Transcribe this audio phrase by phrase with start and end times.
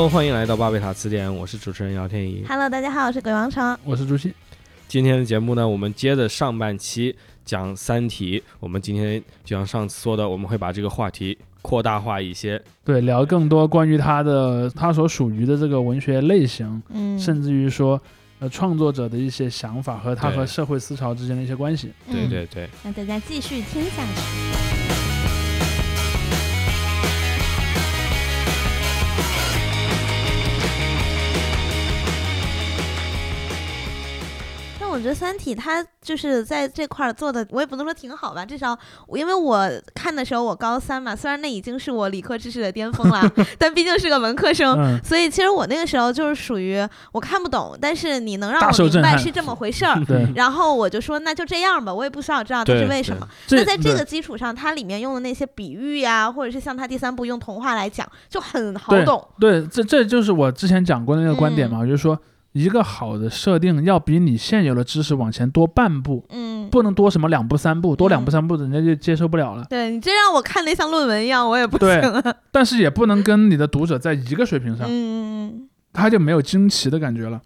[0.00, 2.42] Hello，欢迎来到巴贝塔词典，我是主持人姚天怡。
[2.48, 3.76] Hello，大家好，我是鬼王成。
[3.84, 4.32] 我是朱熹。
[4.88, 7.14] 今天的节目呢，我们接着上半期
[7.44, 12.58] 讲《三体》，我们今天就像上次说的，我们会把这个话题扩大化一些。
[12.82, 18.00] 对，聊更多关于他的他所属于的这个文学类型，嗯，甚至于说，
[18.38, 21.92] 呃，创作者的一些想法和他对和社会思潮之间的一些关系。
[22.06, 24.79] 嗯，对对对，那大家继续听下去。
[35.00, 46.78] 觉得《三体》它就是在这块儿做的，我也不能说挺好吧，至少我因为我看的时候我高三嘛，虽然那已经是我理科知识的巅峰了， 但毕竟是个文科生，嗯，所以其实我那个时候就是属于
[47.12, 53.28] 我看不懂，但是你能让我明白是这么回事儿， 对，然后我就说那就这样吧，我也不需要知道它是为什么。
[53.50, 59.26] 那在这个基础上，它里面用的那些比喻呀，或者是像它第三部用童话来讲，就很好懂。
[59.38, 62.18] 对，这这就是我之前讲过的那个观点嘛，就是说，
[62.52, 69.64] 一个好的设定要比你现有的知识往前多半步，嗯，不能多什么两步三步，多两步嗯三步人家就接受不了了。
[69.70, 72.34] 对你这让我看的像论文一样，我也不行对啊。
[72.50, 77.40] 但是也不能跟你的读者在一个水平上，嗯，他就没有惊奇的感觉了。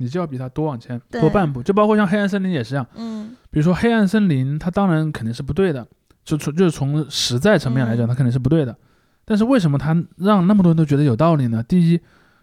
[0.00, 2.86] 你就要比他多往前多半步，就包括像黑暗森林也是这样。
[2.94, 5.86] 嗯比如说黑暗森林，它当然肯定是不对的，
[6.24, 8.76] 就从就是从实在层面来讲，嗯它肯定是不对的。
[9.24, 11.62] 但是为什么它让那么多人都觉得有道理呢？
[11.62, 12.00] 第一，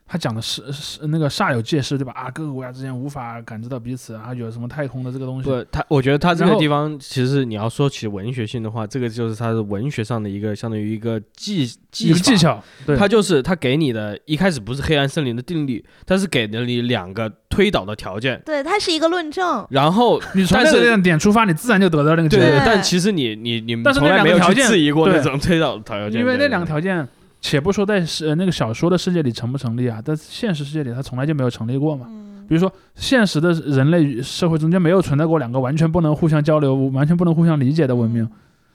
[0.07, 2.11] 它讲的是是那个煞有介事，对吧？
[2.13, 5.49] 啊，各个国家之间无法感知到彼此啊，有什么太空的这个东西。
[5.49, 19.65] 不，他我觉得他这个地方，其实你要说起文学性的话，这个就是他的文学上的一个相当于一个技技技巧，对，他就是他给你的，一开始不是黑暗森林的定律，他是给了你两个推导的条件，对，它是一个论证。
[19.71, 22.51] 然后你从那个点出发，你自然就得到那个结论。
[22.51, 27.07] 对但其实你你你从来没有去质疑过那对种推导的条件，因为那两个条件，
[27.47, 32.07] 且不说在是呃那个小说的世界里成不成立啊，但现实世界里它从来就没有成立过嘛。
[32.09, 38.29] 嗯比如说，现实的人类与社会中间没有存在过两个完全不能互相交流、完全不能互相理解的文明。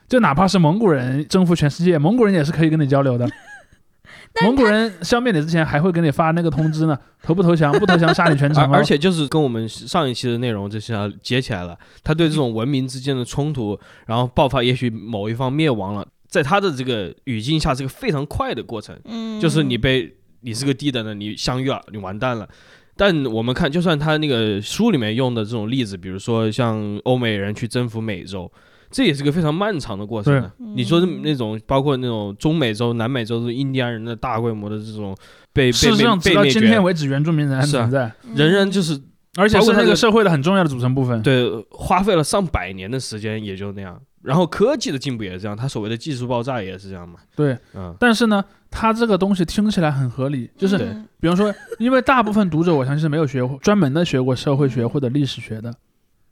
[0.09, 3.29] 就哪怕是蒙古人征服全世界，蒙古人也是可以跟你交流的。
[4.43, 7.71] 蒙古人消灭你之前还会给你发那个通知呢，投不投降？
[7.79, 8.71] 不投降杀你全 城、哦。
[8.73, 22.49] 而而且就是跟我们上一期的内容就是要接起来了，他对这种文明之间的冲突，然后爆发，也许某一方灭亡了，在他的这个语境下是个非常快的过程，嗯，就是你被你是个低等的，你相遇了，你完蛋了。
[22.97, 28.51] 但我们看，就算他那个书里面用的这种例子，比如说像欧美人去征服美洲，
[28.91, 30.53] 这也是个非常漫长的过程啊。
[30.77, 35.17] 你说嗯那种包括那种中美洲、南美洲的印第安人的大规模的这种
[35.53, 39.01] 被事被被实上直到被，今天为止，原住民仍然是啊存在，嗯人人就是
[39.37, 41.23] 而且是那个社会的很重要的组成部分。
[41.23, 44.01] 对，花费了上百年的时间，也就那样。
[44.23, 47.21] 然后科技的进步也是这样，它所谓的技术爆炸也是这样嘛。
[47.35, 55.75] 对，嗯，但是呢，它这个东西听起来很合理，就是嗯比方说，因为大部分读者我相信是没有学过专门的学过社会学或者历史学的，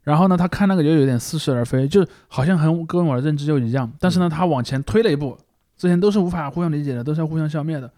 [0.03, 5.35] 然后呢，他看那个就有点似是而非，就好像很跟我的认知就一样，但是呢，他往前推了一步，
[5.75, 7.91] 之前都是无法互相理解的，都是要互相消灭的，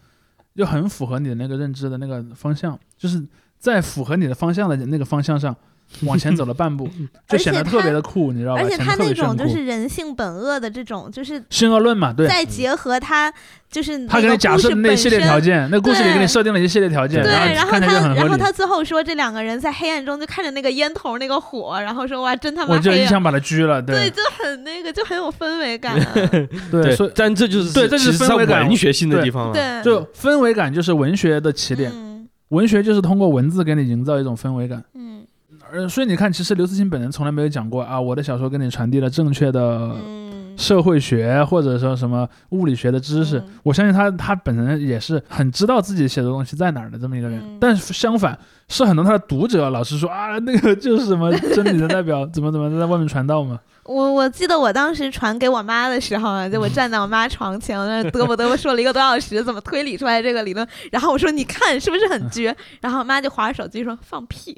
[0.55, 3.21] 就很符合你的那个认知的那个方向，就是
[3.61, 5.55] 在符合你的方向的那个方向上
[6.03, 6.89] 往前走了半步，
[7.27, 8.61] 就显得特别的酷，你知道吧？
[8.61, 9.35] 而且他那种。
[9.37, 13.31] 就是人性本恶的这种，就是性恶论嘛，对，再结合他
[13.69, 18.13] 就是他给你假设的那一系列条件，那故事里给你设定了一系列条件，对，然后他。
[18.15, 22.75] 然后他最后说，这两个人在黑暗中就看着那个烟头那个火，然后说哇，真他妈！
[22.75, 26.13] 我就一枪把他狙了，对，对就很那个，就很有氛围感 啊。
[26.71, 29.53] 对，所以但这就是对这是其实它氛围感文学性的地方了。
[29.53, 32.10] 对，就氛围感就是文学的起点，嗯
[32.51, 34.81] 文学就是通过文字给你营造一种氛围感。
[34.93, 35.25] 嗯
[35.71, 39.61] 呃，所以你看，其实刘慈欣本人从来没有讲过啊，我的小说给你传递了正确的
[40.05, 43.39] 嗯，社会学或者说什么物理学的知识。
[43.39, 47.39] 嗯我相信他他本人也是很知道自己写的东西在哪儿的这么一个人。
[47.39, 48.37] 嗯但是相反，
[48.67, 53.59] 是很多他的读者老是说啊，那个就是什么真理的代表， 怎么怎么在外面传道嘛。
[53.83, 60.65] 我我记得我当时传给我妈的时候啊，就我站在我妈床前，我那嘚啵嘚啵说了一个多小时，怎么推理出来这个理论。
[60.91, 62.55] 然后我说你看是不是很绝？
[62.79, 64.55] 然后我妈就划着手机说放屁。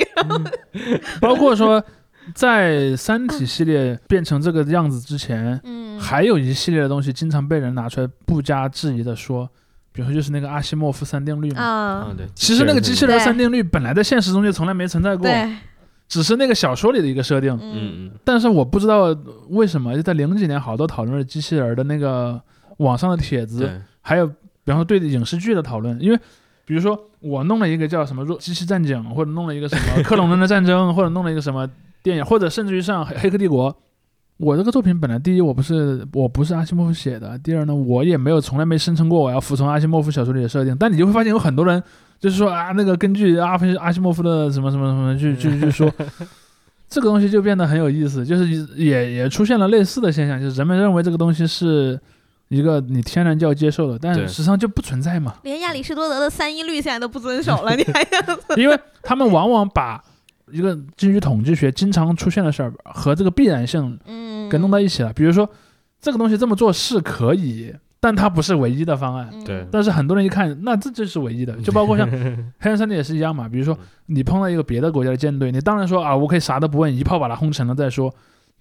[1.21, 1.83] 包括说，
[2.33, 9.49] 在《三体》系列变成这个样子之前，嗯，还有一系列的东西经常被人拿出来不加质疑的说，
[9.91, 11.61] 比如说就是那个阿西莫夫三定律嘛。
[11.61, 12.07] 啊。
[12.09, 15.55] 嗯，，对，其实那个机器人三定律本来在现实中就从来没存在过，对，
[16.07, 17.51] 只是那个小说里的一个设定。
[17.53, 17.59] 嗯。
[17.61, 19.15] 嗯嗯，但是我不知道
[19.49, 22.41] 为什么，就在零几年好多讨论了机器人的那个
[22.77, 24.33] 网上的帖子，还有比
[24.71, 26.19] 方说对影视剧的讨论，因为
[26.65, 31.69] 比如说我弄了一个叫什么弱机器战警，或者弄了一个什么 克隆人的战争，或者弄了一个什么
[32.03, 33.75] 电影，或者甚至于像黑黑客帝国，
[34.37, 41.81] 我这个作品本来第一我不是我不是阿西莫夫写的，第二呢我也没有从来没声称过我要服从阿西莫夫小说里的设定，但你就会发现有很多人
[42.19, 45.89] 就是说啊那个根据阿菲阿西莫夫的什么什么什么去去去说，
[46.89, 51.99] 这个东西就变得很有意思，就是也也出现了类似的现象，就是人们认为这个东西是
[52.49, 58.57] 一个你天然就要接受的，但对实际上就不存在嘛，连亚里士多德的三一律现在都不遵守了， 你还想？
[58.57, 60.03] 因为他们往往把
[60.53, 65.11] 一个基于统计学经常出现的事儿和这个必然性嗯，给弄到一起了。
[65.13, 65.49] 比如说，
[65.99, 69.29] 这个东西这么做是可以，但它不是唯一的方案。
[69.31, 72.07] 嗯对但是很多人一看，那这就是唯一的，就包括像
[72.59, 73.49] 黑暗森林也是一样嘛。
[73.49, 78.13] 比如说，你碰到一个别的国家的舰队，你当然说啊，我可以啥都不问，一炮把它轰沉了再说。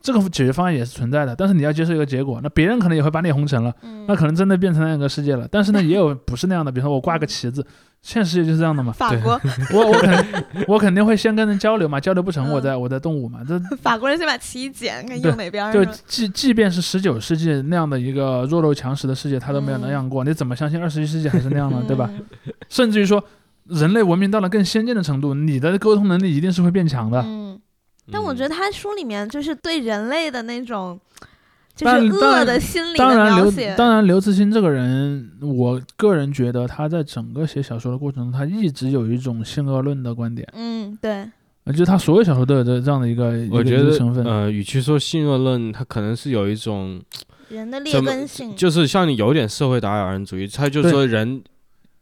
[0.02, 5.46] 这个解决方案也是存在的，但是你要接受一个结果，那别人可能也会把你轰沉了，嗯那可能真的变成那样一个世界了。
[5.50, 7.64] 但是呢， 也有不是那样的，比如说我挂个旗子，
[8.02, 8.92] 现实世界就是这样的嘛。
[8.92, 9.40] 法国
[9.72, 13.40] 我我肯我肯定会先跟人交流嘛，交流不成，嗯我再我再动武嘛。
[13.46, 21.82] 这 法国人先把旗一剪，看对用哪边儿就即即便是十九世纪那样的一个弱肉强食的世界，他都没有那样过，你怎么相信二十一世纪还是那样呢？
[21.86, 22.10] 对吧？？
[22.12, 23.22] 嗯甚至于说，
[23.68, 27.22] 人类文明到了更先进的程度，你的沟通能力一定是会变强的。
[28.06, 30.98] 嗯，但我觉得得他书里面就是对人类的那种，
[31.74, 41.28] 就是恶然当然的心理当然，刘的描写，当然刘慈欣这个人，我个人觉得他在整个写小说的过程中，他一直有一种性恶论的观点，嗯，对，
[41.64, 44.24] 呃就是他所有小说都有这这样的一个我觉得成分。
[44.24, 47.00] 呃，与其说性恶论，他可能是有一种
[47.48, 51.42] 人的劣根性，就是像你有点社会达尔文主义，他就说人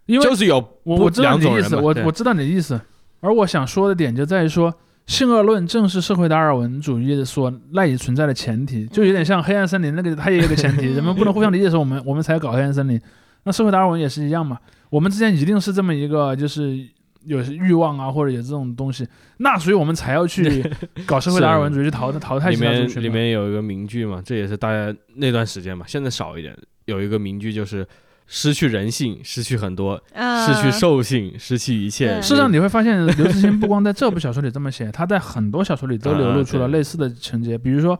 [0.07, 2.81] 因为就是有不我我知道两你的意思，我我知道你的意思，
[3.21, 4.73] 而我想说的点就在于说，
[5.11, 13.01] 性恶论正是社会达尔文主义所赖以存在的前提，就有点像黑暗森林那个，它也有个前提， 人们不能互相理解的时候，我们我们才搞黑暗森林。
[13.43, 14.57] 那社会达尔文也是一样嘛，
[14.89, 16.89] 我们之间一定是这么一个就是。
[17.27, 20.65] 有欲望啊，或者有这种东西，那所以我们才要去
[21.05, 23.03] 搞社会达尔文主义，去淘淘汰里其他族群嘛。
[23.03, 26.57] 面里面有一个名句嘛，这也是大家那段时间嘛，现在少一点。
[26.87, 27.87] 有一个名句就是
[28.33, 32.23] 失去人性，失去很多，啊失去兽性，失去一切。
[32.23, 37.59] 事实上，你会发现 刘慈欣不光在这部小说里这么写，他在很多小说里都流露出了类似的情节。
[37.59, 37.99] 比如说，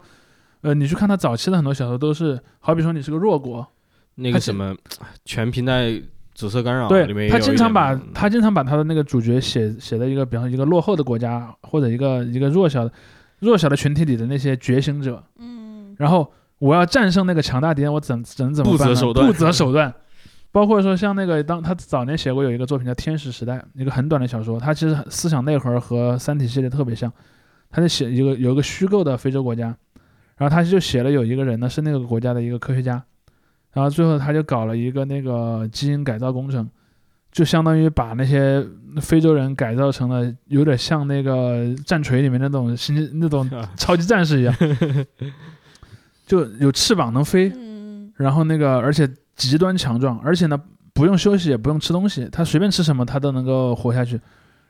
[0.61, 3.67] 呃，你去看他早期的很多小说都是，好比说你是个弱国，
[4.15, 4.73] 那个什么
[5.25, 6.01] 全平台
[6.33, 12.91] 阻塞干扰，对他经常把他经常把他的那个主角写写在一个，比方说一个落后的国家或者一个一个弱小的
[13.39, 18.95] 弱小的群体里的那些觉醒者，嗯然后我要战胜那个强大敌人，我怎怎怎么不办呢？
[18.95, 19.93] 择手段不择手段。
[20.51, 27.11] 包括说像那个当他早年写过有一个作品叫《天使时代》，一个很短的小说，他其实思想内核和《三体》系列特别像。
[27.73, 29.67] 他就写一个有一个虚构的非洲国家，
[30.35, 33.01] 然后他就写了有一个人呢是那个国家的一个科学家，
[33.71, 36.69] 然后最后他就搞了一个那个基因改造工程，
[37.31, 38.61] 就相当于把那些
[39.01, 44.53] 非洲人改造成了有点像那个战锤里面那种星那种 超级战士一样，
[46.27, 49.09] 就有翅膀能飞，嗯然后那个而且
[49.41, 50.61] 极端强壮，而且呢
[50.93, 54.21] 不用休息也不用吃东西，他随便吃什么他都能够活下去，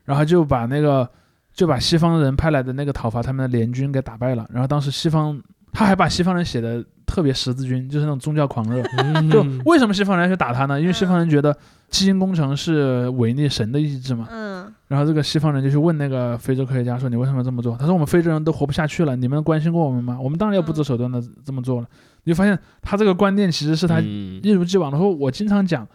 [0.05, 1.05] 然后就把那个
[1.53, 5.37] 就把西方人派来的那个讨伐他们的联军给打败了，然后当时西方
[5.73, 8.81] 他还把西方人写的特别十字军，就是那种宗教狂热，
[9.29, 10.79] 就嗯为什么西方人要去打他呢？
[10.79, 11.53] 因为西方人觉得
[11.89, 20.17] 基因工程是违逆神的意志嘛，嗯然后这个西方人就去问那个非洲科学家说：“你为什么这么做？”他说：“我们非洲人都活不下去了，你们关心过我们吗？
[20.19, 21.87] 我们当然要不择手段的这么做了。”
[22.23, 25.09] 你就发现他这个观念其实是他嗯一如既往的说。
[25.09, 25.87] 我经常讲，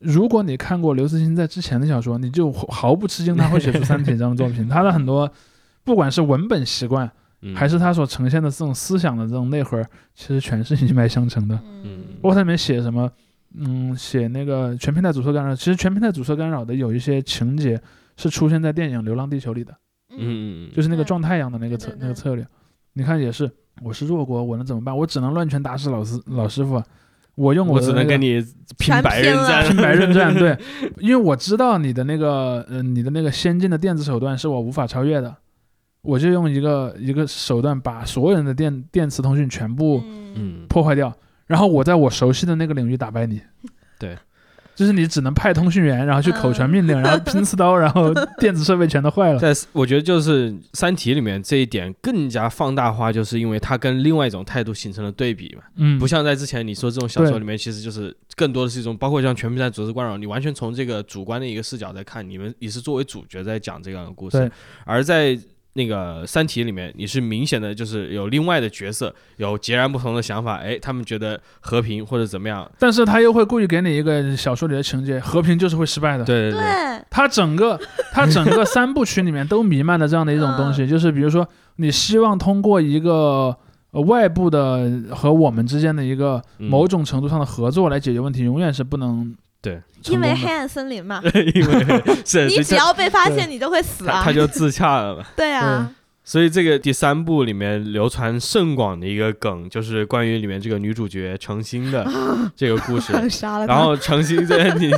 [0.00, 4.68] 如果你看过刘慈欣在之前的小说，你就毫不吃惊他会写出《三体》这样的作品。
[4.68, 5.30] 他的很多，
[5.84, 7.10] 不管是文本习惯，
[7.42, 9.82] 嗯还是他所呈现的这种思想的这种内核，
[10.14, 11.58] 其实全是一脉相承的。
[11.84, 13.10] 嗯包括他里面写什么，
[13.54, 17.80] 嗯，写那个全平台阻塞干扰，其实全平台阻塞干扰的有一些情节
[18.16, 19.72] 是出现在电影《流浪地球》里的，
[20.10, 22.46] 嗯嗯就是那个对撞太阳的那个策那个策略。
[22.94, 23.48] 你看也是，
[23.82, 24.96] 我是弱国，我能怎么办？
[24.96, 26.74] 我只能乱拳打死老师老师傅。
[26.74, 26.84] 啊，
[27.34, 28.44] 我用我那个只能跟你
[28.78, 30.58] 拼白刃战，拼白刃战，对，
[30.98, 35.32] 因为我知道你的那个，呃，你的那个先进的电子手段是我无法超越的，
[36.02, 40.32] 我就用一个一个手段把所有人的电电磁通讯全部嗯。
[40.34, 40.66] 嗯。
[40.68, 41.12] 破坏掉，
[41.46, 43.40] 然后我在我熟悉的那个领域打败你。
[43.98, 44.16] 对，
[44.78, 49.38] 就是你只能派通讯员，然后去口传命令，然后拼刺刀，然后 电子设备全都坏了。
[49.40, 55.62] 在我觉得就是《三体》里面这一点更加放大化，就是因为它跟另外一种态度形成了对比嘛。
[55.78, 64.50] 嗯，不像在之前你说这种小说里面，其实就是更多的是一种，包括像《全平台组织干扰》，你完全从这个主观的一个视角在看，你们你是作为主角在讲这样的故事对，
[64.84, 65.36] 而在
[65.78, 76.24] 那个《三体》里面，你是明显的就是有另外的角色，有截然不同的想法，哎，他们觉得和平或者怎么样，但是他又会故意给你一个小说里的情节，和平就是会失败的。
[76.24, 77.78] 对对对，对，它整个
[78.12, 83.56] 他整个三部曲里面都弥漫的这样的一种东西，就是比如说你希望通过一个
[83.92, 89.80] 呃外部的和我们之间的一个嗯某种程度上的合作来解决问题，永远是不能对。
[90.04, 91.20] 因为黑暗森林嘛，
[91.54, 93.36] 因为 是你只要被发对。
[93.38, 94.20] 现，你就会死啊。
[94.20, 94.32] 他他。
[94.32, 95.24] 就自洽了嘛。
[95.36, 102.06] 对啊，所以这个第三部里面流传甚广的一个梗，就是关于里面这个女主角程心的
[102.54, 103.12] 这个故事。
[103.28, 103.74] 杀了他。
[103.74, 104.92] 然后程心在你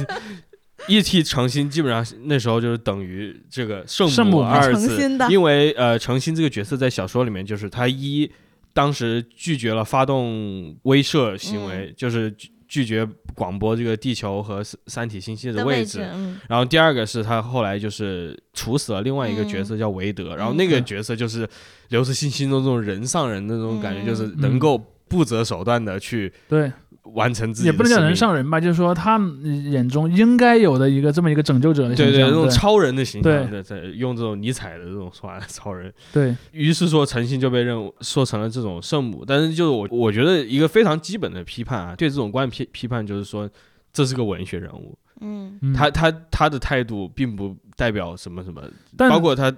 [0.86, 4.86] 一提程心，基本上那时候就是等于这个圣圣母二字。
[4.86, 5.30] 诚心，的。
[5.30, 8.30] 因为呃程心这个角色在小说里面就是他一
[8.74, 11.68] 当时拒绝了发动威慑行嗯。
[11.68, 12.34] 为，就是
[12.70, 21.46] 拒拒绝广播这个地球和三三体星系的的位置，嗯，然后第二个是他后来就是处死了另外一个角色叫韦德，然后那个角色就是
[21.88, 26.70] 刘慈欣心中这种人上人的那种感觉，嗯就是能够不择手段的去对，
[27.04, 32.12] 完成自己的也不能叫人上人吧，就是说他们眼中应该有的一个这么一个拯救者的形象。
[32.12, 33.62] 对对，那种超人的形象，对。
[33.62, 35.92] 对，用这种尼采的这种说法，超人。
[36.12, 36.36] 对。
[36.52, 43.48] 于是说诚信就被认为说成了这种圣母，但是就是我我觉得一个非常基本的批判啊，对这种观点批批判就是说
[43.92, 45.72] 这是个文学人物，嗯，嗯。
[45.72, 48.62] 他他他的态度并不代表什么什么，
[48.96, 49.48] 但包括他，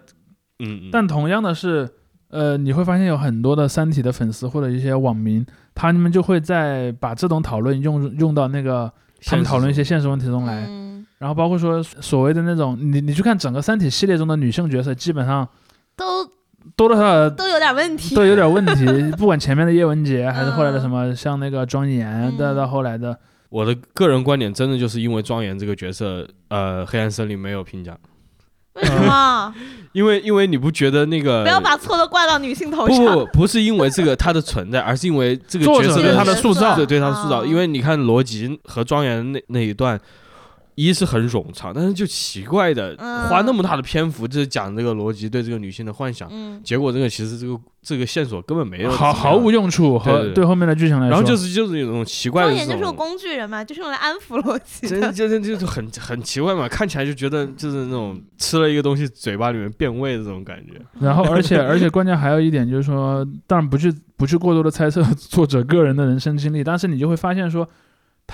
[0.60, 0.88] 嗯，嗯。
[0.92, 1.88] 但同样的是，
[2.28, 8.92] 呃，你会发现有很多的《三体》的粉丝或者一些网民，他们就会在把这种讨论用用到那个
[9.24, 15.48] 他们讨论一些现实问题中来，嗯，然后包括说所谓的那种，你你去看整个《三体》系列中的女性角色，基本上
[15.96, 16.24] 都
[16.76, 18.14] 多多少少都有点问题。
[18.14, 18.84] 都有点问题，
[19.16, 22.36] 不管前面的叶文洁，还是后来的嗯什么像那个庄严，嗯。
[22.36, 27.98] 再到后来的，我的个人观点真的就是因为庄严这个角色，呃，黑暗森林没有评奖，
[28.74, 29.54] 为什么？
[29.92, 33.04] 因为因为你不觉得那个不要把错都怪到女性头不上。
[33.14, 40.00] 不不是因为这个它的存在，而是因为这个作者对角色对他的塑造对对他的塑造，啊因为你看罗辑和庄园那那一段。
[40.74, 43.28] 一是很冗长，但是就奇怪的，嗯。
[43.28, 50.34] 花那么大的篇幅就是讲这个逻辑对这个女性的幻想，嗯，结果这个其实这个这个线索根本没有毫毫无用处和对对对。
[50.34, 55.12] 对后面的剧情来说，然后就是就是有种奇怪的这庄严就是个，工具人嘛，就是用来安抚逻辑真的。
[55.12, 60.80] 就是就是很很奇怪嘛，看起来就觉得就是那种吃了一个东西嘴巴里面变味的这种感觉。
[60.98, 67.68] 然后，而且 而且关键还有一点就是说，当然不去不去过多的猜测作者个人的人生经历，但是你就会发现说，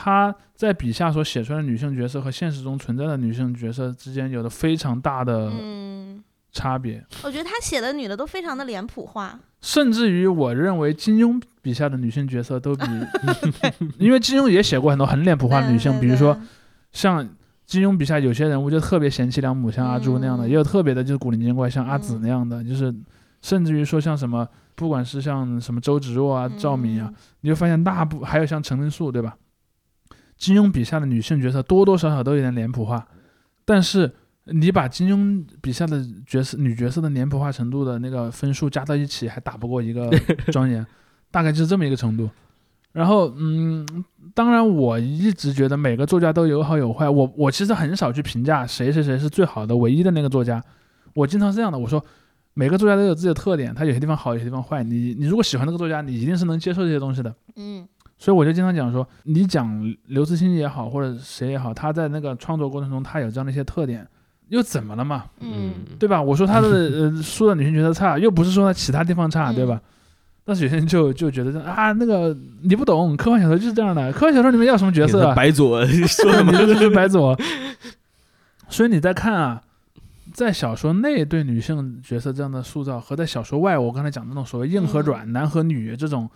[0.01, 9.37] 他在笔下所写出来的女性角色和现实中存在的女性角色之间有着非常大的嗯，差别，我觉得他写的女的都非常的脸谱化。
[9.61, 12.85] 甚至于我认为金庸笔下的女性角色都比
[13.99, 16.41] 因为金庸也写过很多很脸谱化的女性，对比如说
[16.93, 17.29] 像
[17.67, 20.49] 金庸笔下有些人物就特别贤妻良母，像阿朱那样的，嗯。
[20.49, 22.95] 也有特别的就是古灵精怪，像阿紫嗯那样的，就是
[23.43, 29.37] 甚至于说像什么，不管是像什么周芷若啊、赵敏啊，，你就发现大部还有像陈灵素，对吧？
[30.39, 33.07] 金庸笔下的女性角色多多少少都有点脸谱化，
[33.65, 34.11] 但是
[34.45, 40.09] 你把金庸笔下的角色女角色的脸谱化程度的那个分数加到一起，还打不过一个
[40.53, 40.87] 庄严，
[41.31, 42.31] 大概就是这么一个程度。
[42.93, 43.87] 然后，嗯，
[44.35, 47.09] 当然，我一直觉得每个作家都有好有坏。
[47.09, 50.61] 我我其实很少去评价谁谁谁是最好的、唯一的那个作家。
[51.15, 52.03] 我经常是这样的，我说
[52.55, 54.83] 每个作家都有自己的特点，他有些地方好，有些地方坏。
[54.83, 57.33] 你你如果喜欢这个作家，你一定是能接受这些东西的。
[57.57, 57.87] 嗯
[58.19, 64.07] 所以我就经常讲说，你讲刘慈欣也好，或者谁也好，他在那个创作过程中，他有这样的一些特点，
[64.49, 65.25] 又怎么了嘛？
[65.41, 66.21] 嗯，对吧？
[66.21, 69.81] 我说他的呃 书的女性角色差，又不是说他其他地方差，对吧？
[70.45, 75.35] 但是有些人就就觉得这啊，那个你不懂，科幻小说就是这样的，科幻小说里面要什么角色啊？
[75.35, 77.39] 白左你嘛，这就是白左。
[78.71, 79.63] 所以你在看啊，
[80.33, 86.29] 在小说内对女性角色这样的塑造，和在小说外，我刚才讲的那种所谓硬和软、男和女这种，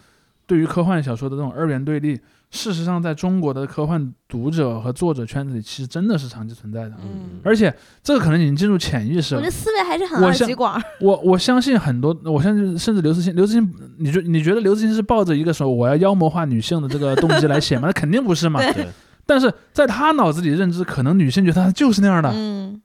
[0.46, 2.20] 对于科幻小说的这种二元对立，
[2.50, 6.90] 事实上在中国的科幻读者和作者圈子里，其实真的是长期存在的。
[7.02, 9.50] 嗯而且这个可能已经进入潜意识了我觉得。
[9.50, 10.80] 思维还是很二极管。
[11.00, 17.86] 我我相信很多，我相信甚至刘慈欣，刘慈欣，你觉你觉得刘慈欣是抱着一个说我要妖魔化女性的这个动机来写吗？
[17.86, 18.60] 那肯定不是嘛。
[18.60, 18.88] 对对
[19.24, 22.82] 但是在他脑子里认知，可能女性觉得他就是那样的，嗯，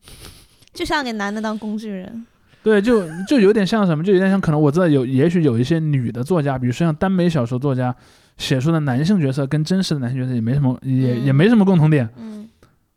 [0.71, 2.25] 就像给男的当工具人。
[2.67, 7.95] 对，就就有点像什么，就有点像可能我知道有，也许有一些女的作家，比如说像耽美小说作家
[8.36, 12.09] 写出的男性角色跟真实的男性角色也没什么，也、嗯也没什么共同点。
[12.17, 12.50] 嗯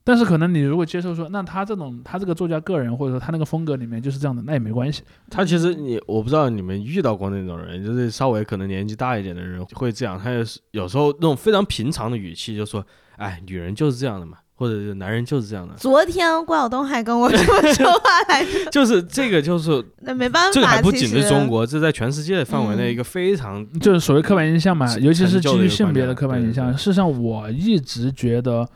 [0.02, 5.02] 但是可能你如果接受说，那他这种他这个作家个人或者说他那个风格里面就是这样的，那也没关系。
[5.28, 12.84] 他其实你我不知道你们遇到过那种人，就是稍微可能年纪大一点的人会这样，他也是有时候那种非常平常的语气就说，
[13.18, 20.50] 哎，女人就是这样的嘛，或者是男人就是这样的，昨天关晓东还跟我这么 说话来着， 就是这个就是 那没办法。
[20.52, 26.70] 这个还不仅是中，国，这在全世界范围内嗯一个非常就是所谓刻板印象嘛，尤其是基于性别的刻板印象。
[26.76, 28.68] 事实上，我一直觉得，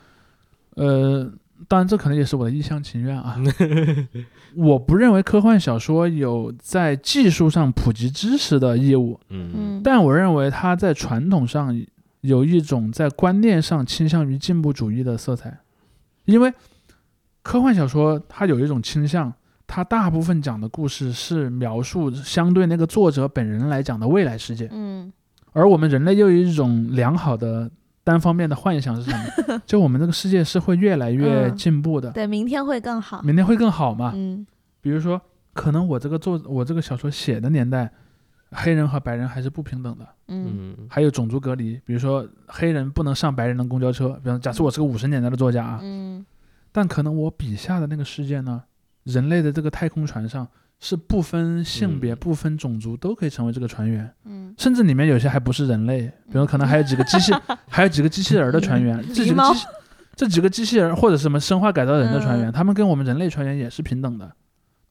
[0.77, 1.31] 呃，
[1.69, 3.37] 当然这可能也是我的一厢情愿啊。
[4.57, 11.79] 我不认为科幻小说有在技术上普及知识的义务，嗯嗯，但我认为它在传统上
[12.23, 15.59] 有一种在观念上倾向于进步主义的色彩，
[16.25, 16.53] 因为
[17.43, 19.33] 科幻小说它有一种倾向，
[19.67, 25.13] 它大部分讲的故事是描述相对那个作者本人来讲的未来世界，嗯
[25.53, 27.71] 而我们人类又有一种良好的
[28.03, 29.11] 单方面的幻想是什
[29.49, 29.63] 么？
[29.65, 33.23] 就我们这个世界是会越来越嗯进步的，对，明天会更好。
[33.23, 34.13] 明天会更好嘛？
[34.15, 34.47] 嗯
[34.81, 35.21] 比如说，
[35.53, 37.91] 可能我这个作我这个小说写的年代，
[38.55, 40.07] 黑人和白人还是不平等的。
[40.29, 40.75] 嗯。
[40.79, 40.87] 嗯。
[40.89, 46.25] 还有种族隔离，比如说黑人不能上白人的公交车，比方假设我是个五十年代的作家啊，嗯。
[46.73, 48.63] 但可能我笔下的那个世界呢，
[49.05, 50.47] 人类的这个太空船上
[50.81, 52.17] 是不分性别、嗯。
[52.17, 57.33] 不分种族都可以成为这个船员，嗯，甚至里面有些还不是人类，比如可能还有几个机器，
[57.69, 59.67] 还有几个机器人的船员， 这几个机器
[60.17, 62.53] 这几个机器人或者什么生化改造人的船员，嗯。
[62.53, 64.31] 他们跟我们人类船员也是平等的。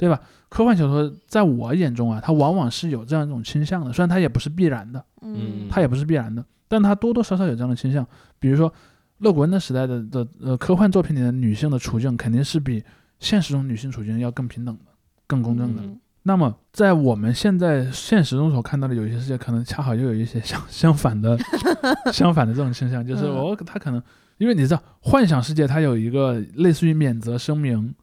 [0.04, 0.20] 对吧？
[0.50, 8.06] 科幻小说在我眼中啊，它往往是有这样一种倾向的，虽然它也不是必然的，嗯它也不是必然的，但它多多少少有这样的倾向。
[8.38, 8.72] 比如说，
[9.20, 12.84] 勒古恩的时代的的呃科幻作品里的女性的处境，肯定是比
[13.20, 14.92] 现实中女性处境要更平等的、
[15.26, 15.82] 更公正的。
[15.82, 21.38] 嗯那么，在我们现在现实中所看到的有一些世界，可能恰好又有一些相相反的
[22.14, 24.02] 相反的这种倾向，就是嗯我他可能，
[24.38, 27.94] 因为你知道，幻想世界它有一个类似于免责声明，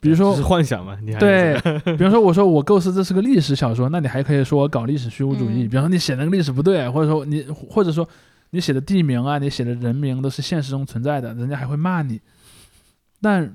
[0.00, 1.58] 比如说是幻想嘛，你还对，
[1.96, 5.64] 比如说我说我构思这是个历史小说，那你还可以说我搞历史虚无主义。
[5.64, 8.08] 嗯比方说你写那个历史不对，或者说你或者说
[8.50, 12.20] 你写的地名啊，你写的人名都是现实中存在的，人家还会骂你。
[13.20, 13.50] 但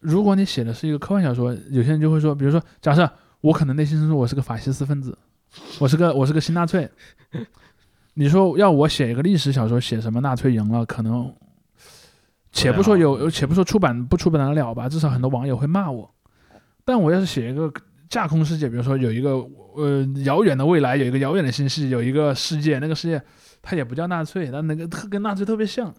[0.00, 3.10] 如果你写的是一个科幻小说，有些人就会说，比如说假设
[3.40, 5.16] 我可能内心深处我是个法西斯分子，
[5.80, 6.88] 我是个我是个新纳粹，
[8.14, 11.32] 你说要我写一个历史小说，写什么纳粹赢了，可能
[12.52, 16.08] 且不说有，且不说出版不出版得了吧，至少很多网友会骂我。
[16.84, 17.72] 但我要是写一个
[18.08, 19.30] 架空世界，比如说有一个
[19.74, 23.20] 呃遥远的未来，有一个遥远的星系，有一个世界，那个世界
[23.62, 25.92] 它也不叫纳粹，但那个特跟纳粹特别像。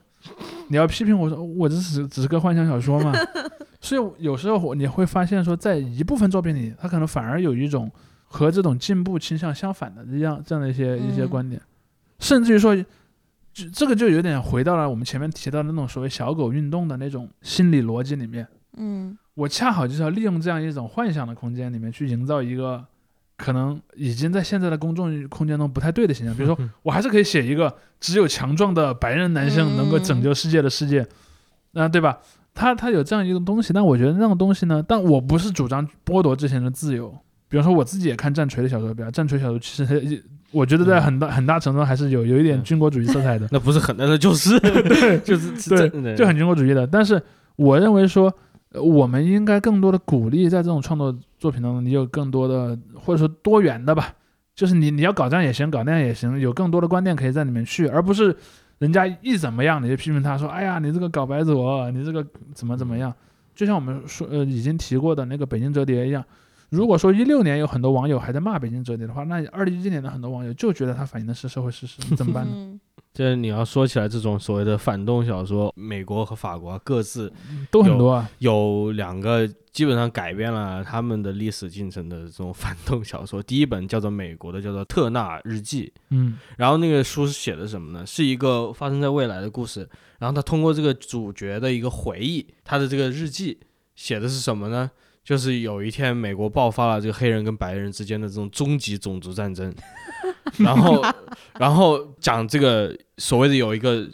[0.69, 3.11] 你要批评我说我这只只是个幻想小说嘛？
[3.81, 7.91] 所以有时候你会发现说，在一部分作品里，它可能反而有一种
[8.25, 11.61] 和这种进步倾向相反的这样这样的一些一些嗯观点，
[12.19, 12.73] 甚至于说，
[13.53, 18.47] 就这个就有点回到了我们前面提到的那种所谓小狗运动的那种心理逻辑里面。
[18.77, 22.83] 嗯我恰好就是要利用这样一种幻想的空间里面去营造一个
[23.37, 26.35] 可能已经在现在的公众空间中不太对的形象。
[26.35, 31.05] 比如说， 我还是可以写一个只有强壮的白人男性能够拯救世界的世界，
[31.73, 32.19] 啊、对吧？
[32.53, 37.11] 他他有这样一个东西，但我觉得那种东西呢，但我不是主张剥夺这些人的自由。
[37.49, 43.47] 比方说，我自己也看战锤的小说，比方战锤小说其实我觉得在很大很大程度上还是有有一点嗯军国主义色彩的。
[43.51, 44.59] 那不是很，那就是
[45.25, 46.85] 就是对就很军国主义的。
[46.85, 47.21] 但是
[47.55, 48.33] 我认为说，
[48.71, 54.13] 呃我们应该更多的鼓励在这种创作作品当中，你有更多的或者说多元的吧，
[54.55, 58.35] 就是你你要搞这样也行，搞那样也行，有更多的观点可以在里面去，而不是
[58.77, 63.13] 人家一怎么样你就批评他说，哎呀，你这个搞白左，你这个怎么怎么样。
[63.55, 66.23] 就像我们说呃已经提过的那个北京折叠一样。
[66.73, 72.51] 如果说一六年有很多网友还在骂北京折叠的话，那二零一七年的很多网友就觉得它反映的是社会事实， 怎么办呢？
[72.55, 72.79] 嗯
[73.13, 77.31] 就是你要说起来这种所谓的反动小说，美国和法国各自
[77.69, 83.41] 都很多啊，有两个基本上改变了他们的历史进程的这种反动小说。
[83.43, 88.03] 第一本叫做美国的，叫做《特纳日记》，嗯然后那个书是写的什么呢？
[88.03, 89.87] 是一个发生在未来的故事。
[90.17, 93.59] 然后他通过这个主角的一个回忆，他的这个日记
[93.93, 94.89] 写的是什么呢？
[95.23, 99.73] 就是有一天美国爆发了这个黑人跟白人之间的这种终极种族战争，
[100.59, 101.01] 然后
[101.59, 104.07] 然后讲这个所谓的有一个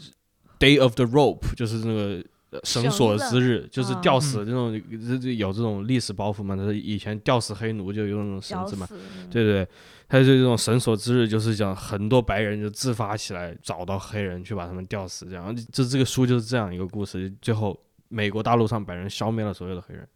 [0.59, 2.23] Day of the Rope，就是那个。
[2.51, 4.73] 呃绳索之日就是啊吊死这种，
[5.07, 6.55] 这这有这种历史包袱嘛？
[6.55, 8.87] 就是以前吊死黑奴就用那种绳子嘛，
[9.29, 9.67] 对对对，
[10.07, 17.31] 他就这种绳索之日，就是讲很多白人就自发起来找到黑人去把他们吊死，这样就这个书就是这样一个故事。
[17.39, 20.09] 最后美国大陆上白人消灭了所有的黑人。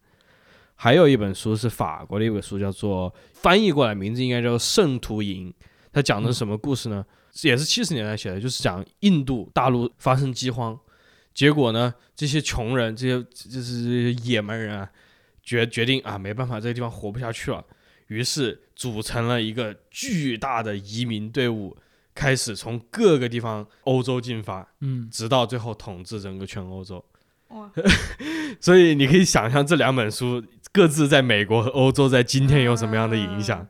[0.75, 5.49] 还有一本书是法国的一本书，叫做翻译过来名字应该叫《圣徒营》，
[5.91, 7.05] 它讲的是什么故事呢？
[7.41, 10.79] 也是七十年代写的，就是讲印度大陆发生饥荒，
[11.33, 14.87] 结果呢，这些穷人，这些就是这些野蛮人啊，
[15.41, 17.65] 决决定啊，没办法，这个地方活不下去了，
[18.05, 21.75] 于是组成了一个巨大的移民队伍，
[22.13, 27.03] 开始从各个地方欧洲进发，嗯，直到最后统治整个全欧洲。
[27.47, 27.71] 哇，
[28.61, 33.65] 所以你可以想象这两本书各自在美国和欧洲在今天有什么样的影响。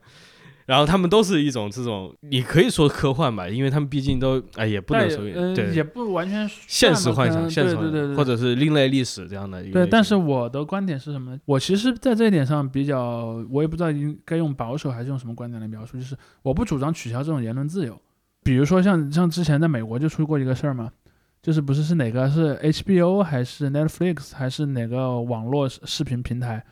[0.66, 11.40] 然后他们都是一种这种，你可以说科幻吧，因为他们毕竟都哎也不能说呃对也不完全现实幻想，对对对对，或者是另类历史这样的一个对，但是我的观点是什么呢？
[11.44, 18.00] 我其实在这一点上比较，我也不知道应该用保守还是用什么观点来描述，就是我不主张取消这种言论自由。
[18.42, 20.90] 比如说像像之前在美国就出过一个事儿嘛，
[21.42, 26.64] 就是不是是哪个是 HBO 还是 Netflix 还是哪个网络视视频平台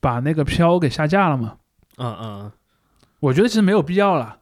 [0.00, 1.56] 把那个飘给下架了嘛？
[1.98, 2.52] 嗯嗯
[3.20, 4.38] 我觉得其实没有必要了。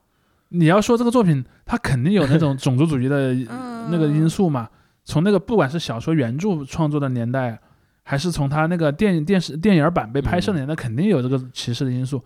[0.49, 4.69] 你要说这个作品，它肯定有那种种族主义的嗯， 那个因素嘛。
[5.05, 7.59] 从那个不管是小说原著创作的年代，
[8.03, 12.23] 还是从它那个电影、电视、电影版被拍摄的年代，肯定有这个歧视的因素。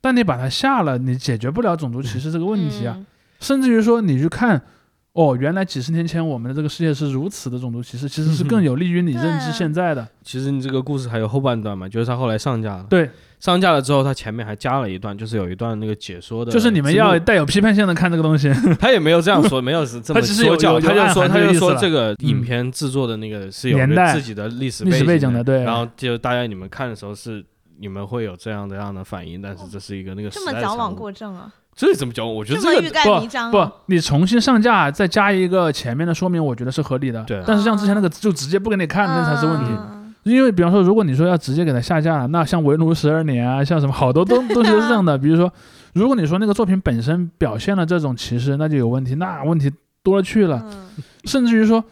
[0.00, 2.94] 但你把它下了，你解决不了种族歧视这个问题啊。
[2.96, 3.06] 嗯
[3.40, 4.60] 甚至于说，你去看，
[5.18, 10.06] 哦，原来几十年前我们的这个世界是如此的种族歧视，其实是更 有利于你认知现在的。
[10.22, 12.86] 其实你这个故事还有后半段嘛，就是他后来上架了。
[12.88, 18.48] 对，上架了之后，他前面还加了一段，就是有一段那个解说的，就是你们要带有批判性的看这个东西。
[18.78, 27.44] 他也没有这样说， 没有是这么他其实有说教，有有他就说他就说这个影嗯片制作的那个是有个年代自己的历史历史背景景的对然后就大家你们看的时候是
[27.80, 32.26] 你们会有这样的样的反应，但是这是一个那个这时么矫枉过正啊，这怎么讲？
[32.26, 37.22] 我觉得这么欲这个盖弥彰啊，不，你重新上架再加一个前面的说明，我觉得是合理的。
[37.22, 39.66] 对啊但是像之前那个就直接不给你看，那才是问题。
[39.70, 45.16] 嗯因为比方说，如果你说要直接给它下架了，那像《围炉十二年》啊，像什么好多东东西都是这样的。
[45.16, 45.50] 比如说，
[45.94, 50.62] 如果你说那个作品本身表现了这种歧视，那就有问题，那问题多了去了。
[50.66, 51.82] 嗯甚至于说，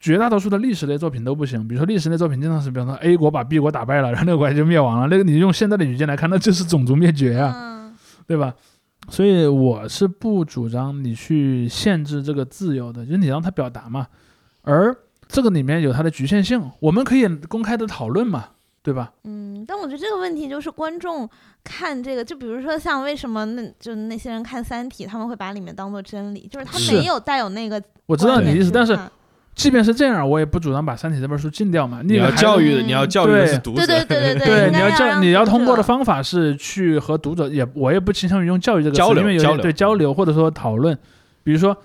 [0.00, 1.68] 绝大多数的历史类作品都不行。
[1.68, 5.06] 比如说历史类作品经常是，比方说 A 国把 B 国打败了，然后那个国家就灭亡了。
[5.06, 7.54] 那个你用现在的语境来看，那就是种族灭绝啊。
[7.54, 7.72] 嗯
[8.26, 8.54] 对吧？
[9.12, 14.06] 所以我是不主张你去限制这个自由的，就是你让他表达嘛。
[14.62, 14.96] 而
[15.28, 18.46] 这个里面有它的局限性，我们可以公开的讨论嘛，
[18.82, 19.12] 对吧？
[19.24, 21.28] 嗯，但我觉得这个问题就是观众
[21.62, 28.98] 看这个，就比如说像为什么那就那些人看《三体》，他们会把里面当做真理，就是他没有带有那个我知道你的意思，但是
[29.54, 32.00] 即便是这样，我也不主张把《三体》这本书禁掉嘛。
[32.02, 40.96] 你要教育的，嗯你要教育的是读者，对对对对对，你要教，你要通过的方法是去和读者也，我也不倾向于用教育这个词，交流因为有点交流对交流或者说讨论，
[41.44, 41.76] 比如说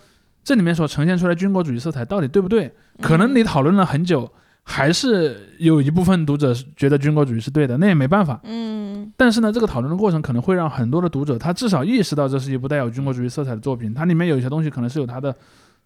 [0.44, 2.72] 这里面所呈现出来军国主义色彩到底对不对？
[3.02, 4.32] 可能你讨论了很久，
[4.64, 8.40] 还是有一部分读者是觉得军国主义是对的，那也没办法。
[8.44, 15.36] 嗯但是呢，这个讨论的过程可能会让很多的读者他至少意识到这是一部带有军国主义色彩的作品，它里面有一些东西可能是有它的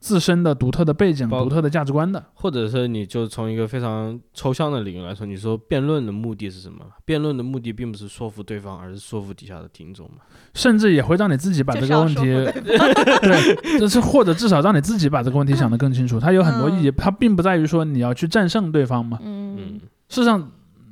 [0.02, 2.22] 自身的独特的背景、包独特的价值观的。
[2.34, 6.84] 或者是你就从一个非常抽象的领域来说，你说辩论的目的是什么？
[7.06, 10.24] 辩论的目的并不是说服对方，而是说服底下的听众嘛。
[10.56, 12.24] 甚至也会让你自己把这个问题，
[13.22, 16.20] 对，就是或者至少让你自己把这个问题想得更清楚。
[16.20, 19.20] 它有很多意义，它并不在于说你要去战胜对方嘛。
[19.22, 20.52] 嗯嗯，，事实上，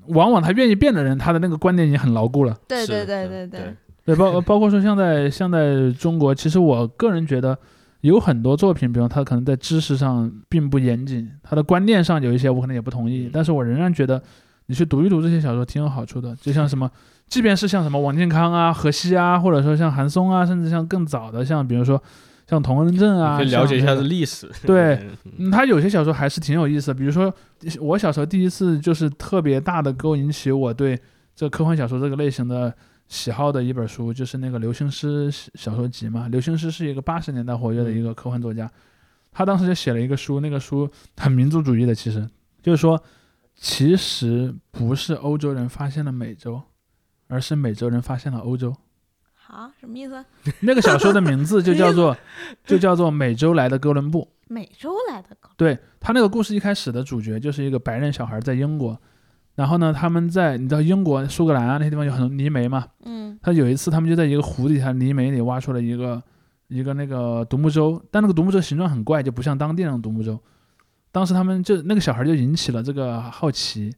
[0.09, 2.55] 往往他愿意变的人，他的那个观点已经很牢固了。
[2.67, 7.57] 对对对对对对，对，包包括说像在像在中国，其实我个人觉得
[8.01, 14.21] 有很多作品，比如他可能在知识上并不严谨，他的观念上有一些我可能也不同意，嗯但是我仍然觉得
[14.67, 16.35] 你去读一读这些小说挺有好处的。
[16.38, 16.89] 就像什么，
[17.27, 22.01] 即便是像什么王健康啊、何西啊，或者说像韩松啊，甚至像更早的像比如说
[22.47, 24.49] 像童恩正啊，可以了解一下历史。
[24.65, 24.99] 对
[25.51, 27.33] 他有些小说还是挺有意思的，比如说
[27.81, 30.97] 我小时候第一次就是特别大的勾引起我对
[31.35, 32.73] 这科幻小说这个类型的
[33.09, 36.27] 喜好的一本书，就是那个刘星诗小说集嘛。
[36.29, 38.71] 刘星诗是一个八十年代活跃的一个科幻作家，
[39.31, 42.29] 他当时就写了一个书，那个书很民族主义的，其实
[42.61, 43.03] 就是说，
[43.55, 46.61] 其实不是欧洲人发现了美洲，
[47.27, 48.75] 而是美洲人发现了欧洲。
[49.33, 50.23] 好，什么意思？
[50.61, 52.15] 那个小说的名字就 叫做
[52.63, 54.21] 就叫做《美洲来的哥伦布》。
[54.47, 58.99] 美洲来的狗，对他那个故事一开始的主角就是一个白人小孩在英国，
[59.59, 66.23] 然后呢，他们在你知道英国苏格兰啊那些地方有很多泥煤嘛，嗯他有一次他们就在一个湖底下泥煤里挖出了一个
[66.69, 70.39] 一个那个独木舟，但那个独木舟形状很怪，就不像当地那种独木舟。
[71.11, 73.93] 当时他们就那个小孩就引起了这个好奇，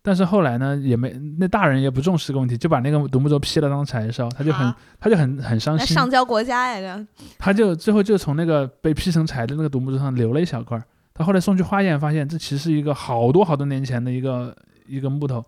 [0.00, 10.84] 但是后来呢也没那大人也不重视这个问题，就把那个独木舟劈了当柴烧，他就很啊他就很很伤心，那上交国家呀，这他就最后就从那个被劈成柴的那个独木舟上留了一小块儿。
[11.12, 14.56] 他后来送去化验，发现这其实是一个好多好多年前的一个
[14.88, 15.44] 一个木头，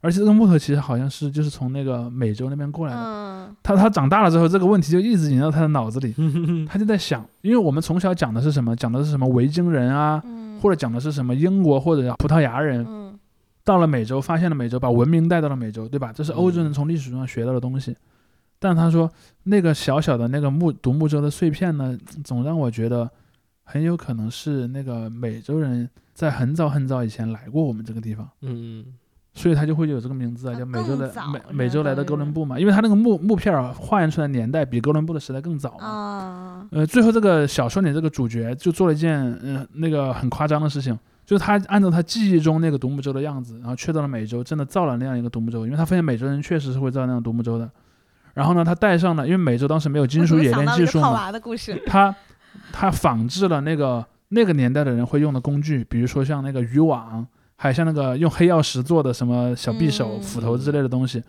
[0.00, 3.00] 而且这个木头其实好像是就是从那个美洲那边过来的。
[3.00, 6.14] 嗯他他长大了之后，这个问题就一直萦绕他的脑子里，
[6.66, 8.74] 他就在想，因为我们从小讲的是什么？
[8.74, 13.18] 讲的是什么维京人啊，嗯，或者讲的是什么英国或者葡萄牙人，嗯
[13.62, 16.12] 到了美洲，发现了美洲，把文明带到了美洲，对吧？
[16.14, 17.94] 这是欧洲人嗯从历史书上学到的东西。
[18.58, 19.10] 但他说，
[19.44, 23.08] 那个小小的那个木独木舟的碎片呢，总让我觉得
[23.64, 28.28] 很有可能是那个美洲人在很早很早以前来过我们这个地方。
[28.40, 28.84] 嗯，
[29.34, 35.86] 所以他就会有这个名字啊，啊叫美洲的美美洲来的哥伦布嘛，因为他那个木木片儿还原出来年代比哥伦布的时代更早嘛。
[35.86, 47.70] 啊，呃，最后这个小说里这个主角就做了一件嗯、呃那个很夸张的事情，就是他按照他记忆中那个独木舟的样子，然后去到了美洲，真的造了那样一个独木舟，因为他发现美洲人确实是会造那样独木舟的。
[48.34, 52.14] 然后呢，他带上了，因为美洲当时没有金属冶炼技术嘛，套娃的故事，他
[52.70, 61.22] 他仿制了那个那个年代的人会用的工具，比如说像那个渔网，还有像那个用黑曜石做的什么小匕首、嗯斧头之类的东西。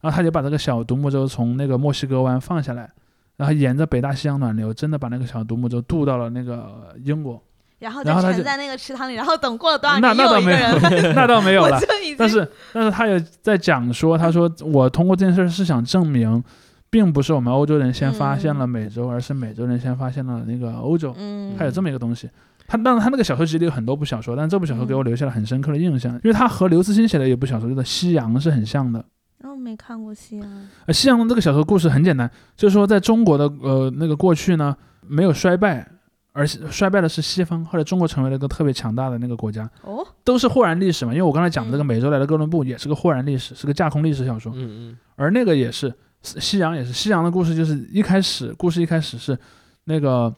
[0.00, 2.90] 然后他就把这个小独木舟从那个墨西哥湾放下来，
[3.36, 7.42] 然后沿着北大西洋暖流，真的把那个小独木舟渡到了那个英国。
[7.80, 10.58] 然后他就再沉在那个池塘里，然后等过了多少那年，又 一个那倒没有
[11.00, 11.80] 人，那倒没有了。
[12.18, 16.42] 但是但是他也在讲说，他说我通过这件事是想证明，
[16.90, 21.14] 并不是我们欧洲人先发现了美洲，而是美洲人先发现了那个欧洲。
[21.16, 22.28] 嗯，他有这么一个东西。
[22.70, 29.04] 他当然，他那个小说集里有很多部小说，但这部小说给嗯我留下了很深刻的印象，因为他和刘慈欣写的一部小说叫做《夕阳》是很像的。
[29.38, 35.84] 然后没看过夕阳，呃，夕阳的这个小说故事很简单，就是说在中国的呃那个过去呢没有衰败，
[36.32, 41.12] 而是衰败的是西方，后来中国成为了一个特别强大的那个国家，哦，都是豁然历史嘛。
[41.12, 44.52] 因为我刚才讲的这个嗯美洲来的哥伦布也是个豁然历史，是个架空历史小说。
[44.54, 49.36] 嗯嗯而那个也是夕阳，也是夕阳的故事，就是一开始故事一开始是
[49.84, 50.32] 那个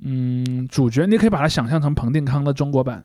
[0.00, 3.04] 嗯主角，你可以把它想象成彭定康的中国版，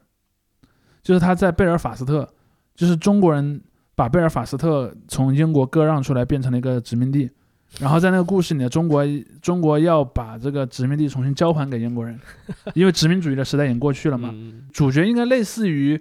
[1.01, 2.27] 就是他在贝尔法斯特，
[2.75, 3.61] 就是中国人
[3.95, 7.29] 把贝尔法斯特从英国割让出来，变成了一个殖民地。
[7.79, 9.05] 然后在那个故事里呢，中国
[9.41, 12.19] 中国要把这个殖民地重新交还给英国人，
[12.73, 14.29] 因为殖民主义的时代已经过去了嘛。
[14.33, 15.97] 嗯主角应该类似于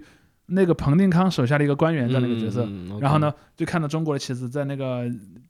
[0.53, 2.63] 那个彭定康手下的一个官员这样的一个角色。
[2.65, 5.03] 嗯然后呢，就看到中国的旗子在那个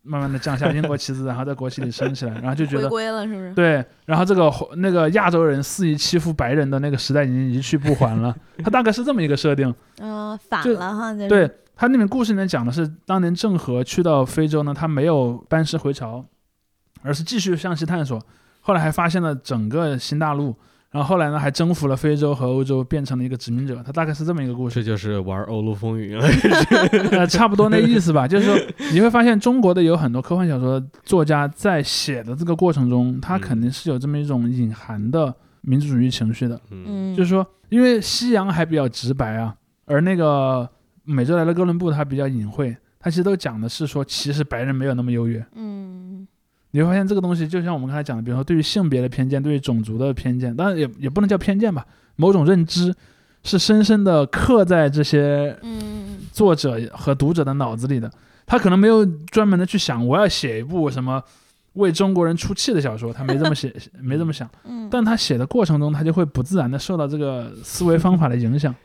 [0.04, 3.54] 慢慢的降下，英国旗子，然后在国旗里升起来，然后就觉回得归了是不是？
[3.54, 8.34] 对，然后这个那个亚洲人肆意欺负白人的那个时代已经一去不还了，
[8.64, 9.74] 他大概是这么一个设定。
[9.98, 16.24] 嗯，反了哈，就是对，他那边故事里面讲的是，当年郑和去到非洲呢，他没有班师回朝，
[17.02, 18.22] 而是继续向西探索，
[18.62, 20.56] 后来还发现了整个新大陆。
[20.92, 23.82] 然后后来呢，还征服了非洲和欧洲，变成了一个殖民者。
[23.82, 24.76] 他大概是这么一个故事。
[24.76, 26.26] 这就是玩欧陆风云了。
[27.12, 28.58] 呃，差不多那意思吧，就是说
[28.92, 36.60] 你会发现中国的有很多科幻小说作家在写的这个过程中，他肯定是有这么一种隐含的民族主义情绪的。
[36.72, 40.68] 嗯嗯，就是说，因为西洋还比较直白啊，而那个
[41.06, 45.46] 美洲来的哥伦布他比较隐晦，他其实都讲的是说，其实白人没有那么优越。
[45.56, 46.11] 嗯
[46.72, 52.94] 你会发现这个东西，就像我们刚才讲的，比如说对于性别的偏见，对于种族的偏见，当然也也不能叫偏见吧，某种认知
[53.44, 58.12] 是深深的刻在这些嗯作者和读者的脑子里的。
[58.46, 61.24] 他可能没有专门的去想，我要写一部什么
[61.74, 64.50] 为中国人出气的小说，他没这么写， 没这么想。
[64.66, 68.76] 嗯，但他写的过程中，他就会不自然的受到这个思维方法的影响，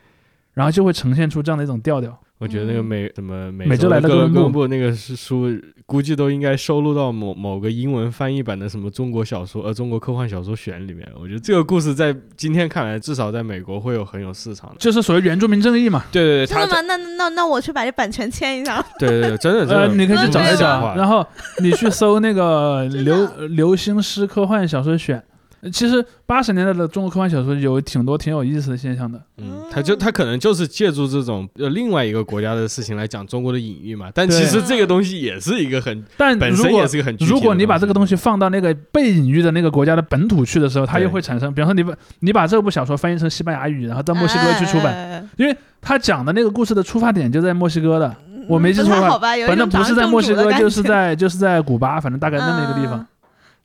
[0.53, 2.17] 然后就会呈现出这样的一种调调。
[2.39, 5.47] 我觉得那个嗯美什么美美洲来的哥哥伦布伦布那个书，
[5.87, 11.07] 估计都应该收录到某某个英文翻译版的什么中国小说呃中国科幻小说选里面。
[11.19, 14.75] 我觉得这个故事在今天看来，至少在美国会有很有市场的。
[14.77, 16.03] 就是所谓原住民正义嘛。
[16.11, 16.81] 对对对，真的吗？
[16.81, 18.85] 那那那我去把这版权签一下。
[18.99, 21.25] 对对对，真的 真呃，的，你可以去找一找，然后
[21.59, 25.23] 你去搜那个 流流星诗科幻小说选。
[25.61, 29.19] 呃其实八十年代的中国科幻小说有挺多挺有意思的现象的。
[29.37, 48.15] 嗯，他就他可能就是借助这种呃另外一个国家的事情来讲中国的隐喻嘛，但其实这个东西也是一个很但本身也是一个很具体的如果你把这个东西，放到那个被隐喻的那个国家的本土去的时候，它又会产生，比方说你把你把这部小说翻译成西班牙语，然后到墨西哥去出版，版，因为他讲的那个故事的出发点就在墨西哥的，
[48.47, 52.99] 我没记错的话反正不是在墨西哥，就是在在就是在古巴，反正大概那么一个地方。
[52.99, 53.07] 嗯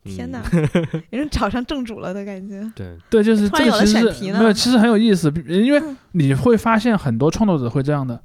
[0.03, 0.41] 天哪，
[1.11, 2.61] 有种找上正主了的感觉。
[2.75, 8.19] 对，对，就是 这个其实没有，其实很有意思，因为嗯你会发现很多创作者会这样的，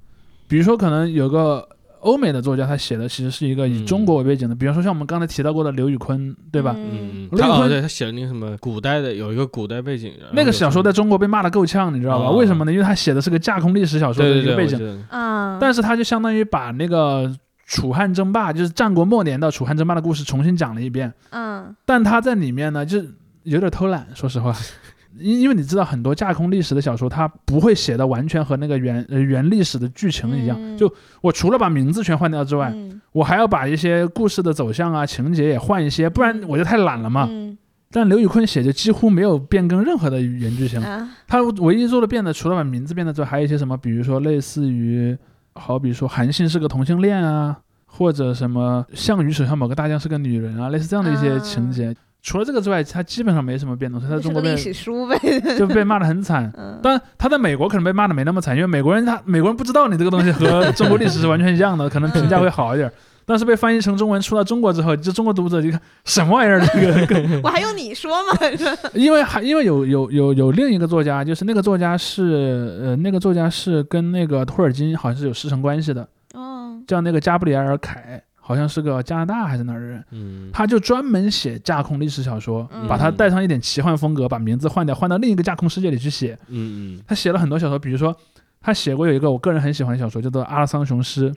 [0.48, 1.66] 比如说可能有个
[2.00, 6.74] 欧美的作家，他写的其实是一个以嗯中国为背景的，比方说像我们刚才提到过的刘宇坤，对吧？
[6.76, 12.26] 嗯嗯，他哦刘宇昆对他写的那个什么古代的有一个古代背景，那个小说在中国被骂的够呛，你知道吧？
[12.26, 12.72] 哦为什么呢？
[12.72, 17.32] 因为他写的是个架空历史小说的一个背景，啊，但是他就相当于把那个
[17.68, 21.12] 楚汉争霸，就是战国末年到楚汉争霸的故事重新讲了一遍。
[21.30, 21.76] 嗯。
[21.84, 24.52] 但他在里面呢，就是有点偷懒，说实话，
[25.20, 30.56] 因因为你知道很多架空历史的小说，它不会写的完全和那个原呃原历史的剧情一样。
[30.58, 30.78] 嗯。
[30.78, 32.98] 就我除了把名字全换掉之外，嗯。
[33.12, 37.28] 我还要把一些故事的走向啊、情节也换一些，不然我就太懒了嘛。
[37.30, 37.58] 嗯。
[37.90, 41.06] 但刘宇坤写就几乎没有变更任何的原剧情，啊。
[41.26, 45.16] 他唯一做的变的，除了把名字变了之外，还有一些什么，比如说类似于，
[45.54, 47.56] 好比说韩信是个同性恋啊，
[47.86, 51.94] 或者什么项羽手下某个大将是个女人啊，类似这样的一些情节。
[52.20, 55.18] 除了这个之外，他基本上没什么变动，所以它就是个历中国被史书呗。
[55.56, 56.50] 就被骂得很惨。
[56.58, 62.92] 嗯，当然，他在美国可能被骂的没那么惨，因为美国人他美国人不知道你这个东西和中国历史是完全一样的，可能评价会好一点。
[63.28, 68.38] 但是被翻译成中文出到中国之后，就中国读者就看什么玩意儿这个， 我还用你说吗？
[68.94, 82.88] 因为还因为有有有有另一个作家，就是那个作家是呃那个作家是跟那个托尔金好像是有师承关系的，哦，叫那个加布里埃尔凯，好像是个加拿大还是哪儿的人，嗯，他就专门写架空历史小说，嗯。
[82.88, 86.38] 把它带上一点奇幻风格，把名字换掉，换到另一个架空世界里去写。
[86.48, 87.02] 嗯嗯。
[87.06, 88.16] 他写了很多小说，比如说
[88.60, 91.30] 他写过有一个我个人很喜欢的小说，叫做《阿拉桑雄狮》。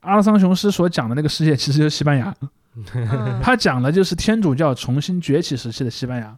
[0.00, 2.34] 阿拉桑雄狮所讲的那个世界其实就是西班牙，
[2.74, 3.40] 嗯。
[3.42, 6.36] 他讲的就是天主教重新崛起时期的西班牙。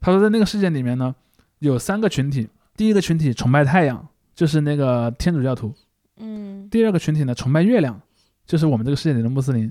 [0.00, 1.14] 他说在那个世界里面呢，
[1.58, 5.70] 有三个群体，第一个群体崇拜太阳，就是那个天主教徒；
[6.16, 8.00] 嗯，第二个群体呢崇拜月亮，
[8.46, 9.70] 就是我们这个世界里的穆斯林；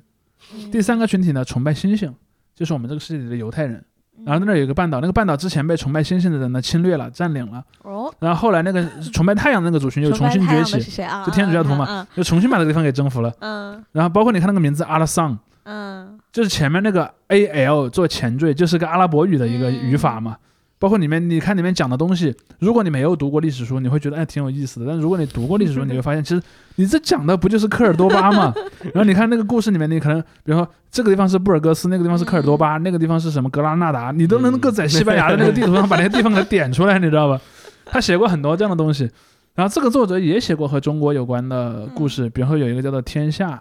[0.54, 0.70] 嗯。
[0.72, 2.14] 第三个群体呢崇拜星星，
[2.54, 3.84] 就是我们这个世界里的犹太人。
[4.20, 4.26] 嗯。
[4.26, 11.24] 然后那儿有一个半岛，那个半岛之前被崇拜星星的人呢侵略了、占领了，哦，然后后来那个 崇拜太阳那个族群又重新崛起，啊？
[11.26, 13.34] 就天主教徒嘛嗯就重新把这个地方给征服了。
[13.40, 13.84] 嗯。
[13.92, 16.18] 然后包括你看那个名字阿拉桑，嗯。
[16.32, 20.38] 就是前面那个 A L 做前缀，就是个阿拉伯语的一个语法嘛。
[20.80, 24.86] 包括里面你看里面讲的东西，如果你没有读过历史书，你会觉得哎挺有意思的。
[24.88, 26.42] 但如果你读过历史书，你会发现其实
[26.76, 28.54] 你这讲的不就是科尔多巴嘛？
[28.94, 37.40] 然后你看那个故事里面，你可能比如说这个地方是布尔戈斯，那个地方是科尔多巴，那个地方是什么格拉纳达，你都能够在西班牙的那个地图上把那些地方给点出来，你知道吧？
[37.86, 39.10] 他写过很多这样的东西。
[39.56, 43.52] 然后这个作者也写过和中国有关的故事，比如说有一个叫做《天下》。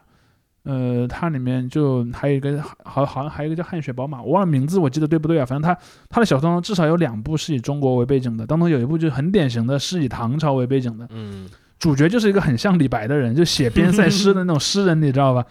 [0.65, 5.47] 呃，它里面就还有一个好好像还有一个叫《汗血宝马》，我忘了名字，我记得对不对啊？
[5.47, 5.77] 反正他
[6.09, 11.49] 他的小说当中至少有两部是以中国为背景的，当中有一部就很典型的是以唐朝为背景的，嗯。
[11.79, 15.45] 主角就是一个很像李白的人，就写边塞诗的那种诗人， 你知道吧？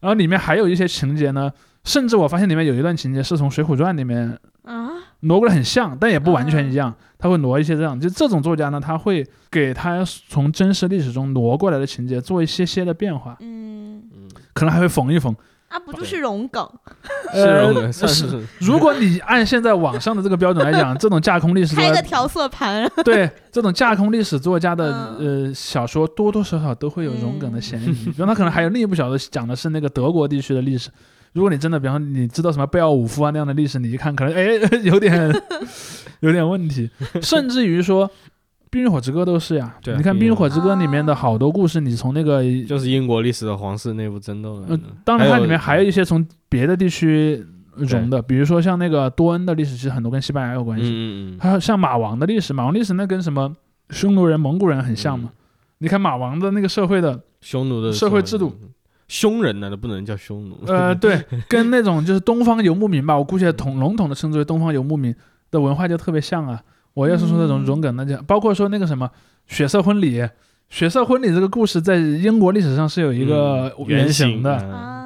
[0.00, 1.52] 然后里面还有一些情节呢，
[1.84, 4.88] 甚至我发现里面有一段情节是从《水浒传》里面啊，
[5.20, 14.17] 挪过来很像，但也不完全一样，他会挪一些这样，就这种作家呢，他会给他从真实历史中挪过来的情节做一些些的变化，嗯，嗯，
[14.58, 15.34] 可能还会缝一缝。
[15.68, 16.66] 啊，不就是融梗？
[17.34, 27.92] 是容呃忍，算是是如果你按现在网上的这个标准来讲， 这种架空历史作家，开个调色盘， 对这种架空历史作家的嗯呃小说，多多少少都会有融梗的嫌疑。
[28.06, 30.88] 比方他可能还有另一部小说讲的是那个德国地区的历史。
[31.34, 35.30] 如果你真的，比方说你知道什么贝奥武夫啊那样的历史，你一看可能哎有点
[36.20, 36.90] 有点问题，
[37.20, 38.08] 甚至于说。
[38.70, 44.66] 《冰与火之歌》都是呀，对啊你看《冰与火之歌》里面的哦好多故事，你从那个就是英国历史的皇室内部争斗的。
[44.68, 50.84] 呃，当然它里面还有一些从别的地区融的，比如说像那个多恩的历史，其实很多跟西班牙有关系。
[50.84, 53.54] 嗯嗯嗯，还有像马王的历史，马王历史那跟什么
[53.90, 55.30] 匈奴人、蒙古人很像嘛？
[55.32, 55.36] 嗯。
[55.78, 58.52] 你看马王的那个社会的，匈奴的社会制度，
[59.06, 65.14] 匈人呢，那不能叫匈奴，呃，对， 跟那种就是东方游牧民吧，我估计统笼统的称之为东方游牧民
[65.50, 66.60] 的文化就特别像啊。
[66.94, 69.10] 我要是说那种嗯融梗，那就包括说那个什么
[69.46, 70.26] 血色婚礼，
[70.68, 74.96] 血色婚礼这个故事在英国历史上是有一个嗯原型的。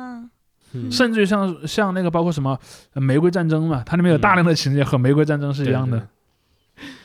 [0.91, 2.59] 甚至于像像那个包括什么
[2.95, 6.09] 呃玫瑰战争嘛，它里面有大量的情节和玫瑰战争是一样的，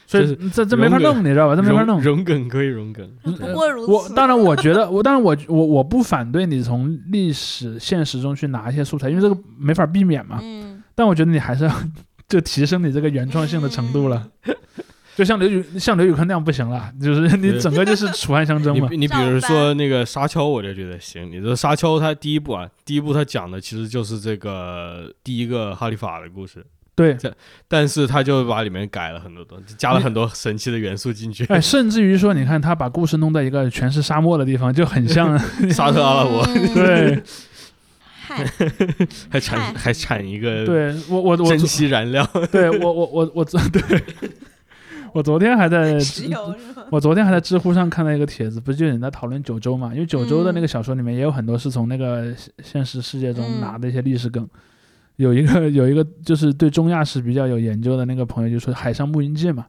[0.05, 1.55] 所以这这没法弄，你知道吧？
[1.57, 1.99] 这没法弄。
[1.99, 3.91] 融融梗可以融梗，嗯不过如此。
[3.91, 10.39] 我当然，我觉得 我当然我我我不反对你从历史现实中去拿一些素材，因为这个没法避免嘛。
[10.41, 11.71] 嗯，但我觉得你还是要
[12.27, 14.27] 就提升你这个原创性的程度了。
[15.15, 18.87] 就像刘宇像刘宇坤那样不行了，就是你整个就是楚汉相争嘛。
[18.91, 21.31] 你你比如说那个沙丘，我就觉得行。
[21.31, 26.63] 你这沙丘它第一部啊，第一部它讲的其实就是这个第一个哈利法的故事，
[26.95, 27.17] 对，
[27.67, 31.43] 但是他就把里面改了很多东西，加了很多神奇的元素进去。
[31.45, 35.35] 哎，甚至于说，你看他把故事弄在一个全是沙漠的地方，就很像。
[35.73, 37.23] 沙特阿拉伯嗯， 对，
[38.27, 38.45] 嗨，
[39.31, 43.81] 还产还产一个对我我我珍惜燃料， 对我我我我昨 对，
[45.13, 46.85] 我昨天还在石油是吗？
[46.91, 49.93] 我昨天还在知乎上看到一个帖子，不是就有人在讨论九州嘛？
[49.93, 54.45] 因为九州的那个小说里面也有很多是从那个现现实世界中嗯拿的一些历史梗。
[55.15, 59.65] 有一个有一个就是对中亚史比较有研究的那个朋友就说《海上牧云记》嘛，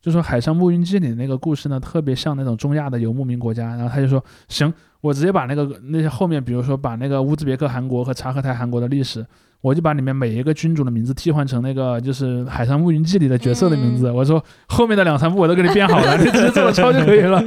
[0.00, 3.74] 就说《海上牧云记》里那个故事呢，特别像那种中亚的游牧民国家。
[3.74, 9.26] 然后他就说，行，我直接把那个那些后面，比如说把那个乌兹别克汗国和察合台汗国的历史，
[9.60, 14.08] 我就把里面每一个君主的名字替换成那个就是《海上牧云记》里的角色的名字。
[14.10, 17.42] 我说后面的两三部我都给你编好了， 你直接这么抄就可以了。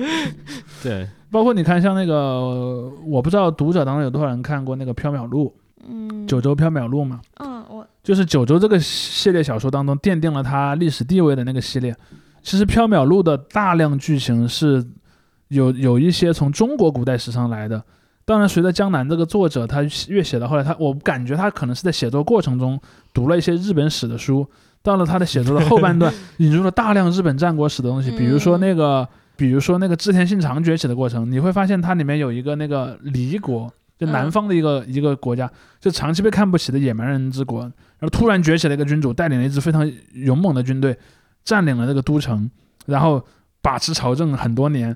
[0.84, 5.56] 对，包括你看，像那个，我不知道读者当中有多少人看过那个《缥缈录》
[5.90, 7.22] 嗯，《九州缥缈录》嘛？
[7.40, 11.96] 嗯，我就是九州这个系列小说当中奠定了它历史地位的那个系列。
[12.42, 14.86] 其实《缥缈录》的大量剧情是
[15.50, 17.84] 有有一些从中国古代史上来的，
[18.26, 22.80] 当然，随着江南这个作者，他越写到后来，他我感觉他可能是在写作过程中
[23.14, 24.48] 读了一些日本史的书，
[24.82, 37.72] 到了他的写作的后半段，引入了大量日本战国史的东西，比如说那个，比如说那个织田信长崛起的过程，你会发现它里面有一个那个离国，就南方的一个一个国家，就长期被看不起的野蛮人之国，然
[38.02, 40.98] 后突然崛起了一个君主，带领了一支非常勇猛的军队，
[41.44, 42.50] 占领了这个都城，
[42.86, 43.24] 然后
[43.62, 44.96] 把持朝政很多年。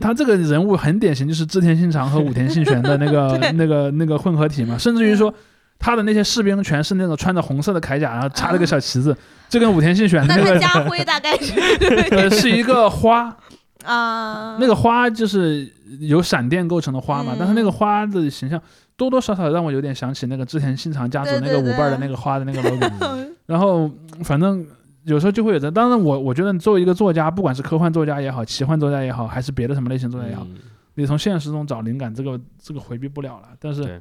[0.00, 4.78] 他这个人物很典型，就是织田信长和武田信玄的那个、 那个、那个混合体嘛。
[4.78, 5.34] 甚至于说，
[5.76, 9.14] 他的那些士兵全是那种穿着红色的铠甲，然后插了个小旗子，
[9.48, 11.52] 就跟武田信玄那个家徽大概是
[12.14, 13.36] 呃是一个花
[13.84, 15.68] 啊，那个花就是
[15.98, 17.34] 由闪电构成的花嘛。
[17.36, 18.58] 但是那个花的形象
[18.96, 22.86] 多多少少让我有点想起那个织田信长家族那个舞伴的那个花的那个 logo。
[23.46, 23.90] 然后
[24.22, 24.64] 反正。
[25.04, 30.46] 有时候就会有这，当然我我觉得作为一个作家，不管是科幻作家也好，奇幻作家也好，还是别的什么类型作家也好，
[30.94, 33.48] 你从现实中找灵感，这个这个回避不了了。
[33.58, 34.00] 但是。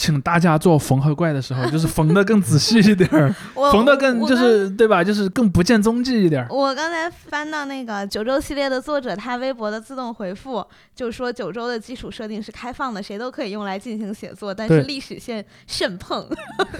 [0.00, 3.30] 请大家做缝合怪的时候， 就是缝的更仔细一点儿，
[3.70, 5.04] 缝的更就是对吧？
[5.04, 6.48] 就是更不见踪迹一点儿。
[6.48, 16.26] 我刚才翻到那个九州系列的作者他微博的自动回复，就说九州的基础设定是开放的，谁都可以用来进行写作，但是历史线慎碰。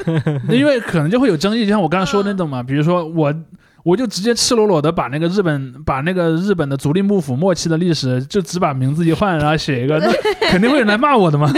[0.49, 3.35] 因为可能就会有争议，就像我刚才说的那种嘛， 比如说我
[3.83, 10.11] 我就直接赤裸裸的把那个日本把那个日本的足利幕府末期的历史就只把名字一换，然后写一个，那
[10.49, 11.53] 肯定会有人来骂我的嘛。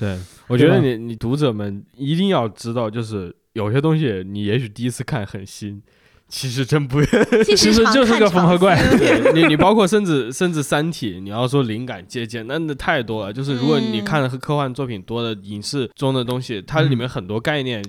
[0.00, 0.18] 对。
[0.48, 5.80] 我觉得你你读者们一定要知道，就是有些东西你也许第一次看很新，
[6.28, 7.00] 其实真不，
[7.44, 8.76] 其实就是个缝合怪。
[9.34, 13.32] 你你包括甚至甚至《三体》，你要说灵感借鉴，那那太多了。
[13.32, 17.84] 就是如果你看的科幻作品多的影视中的东西，它里面很多概念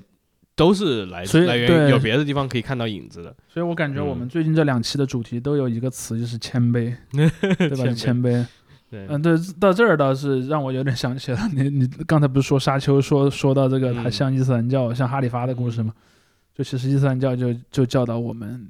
[0.55, 3.35] 都是来自来源有别的地方可以看到影子的。
[3.47, 7.87] 所以我感觉我们最近这两期的主题都有一个词，就是谦卑，对吧？
[7.95, 8.45] 谦卑。
[8.91, 15.93] 嗯，对，到这儿倒是让我有点想起了你，你刚才不是说沙丘说说到这个，它像伊斯兰教，像哈里发的故事吗？
[16.55, 18.67] 就其实伊斯兰教就就教导我们。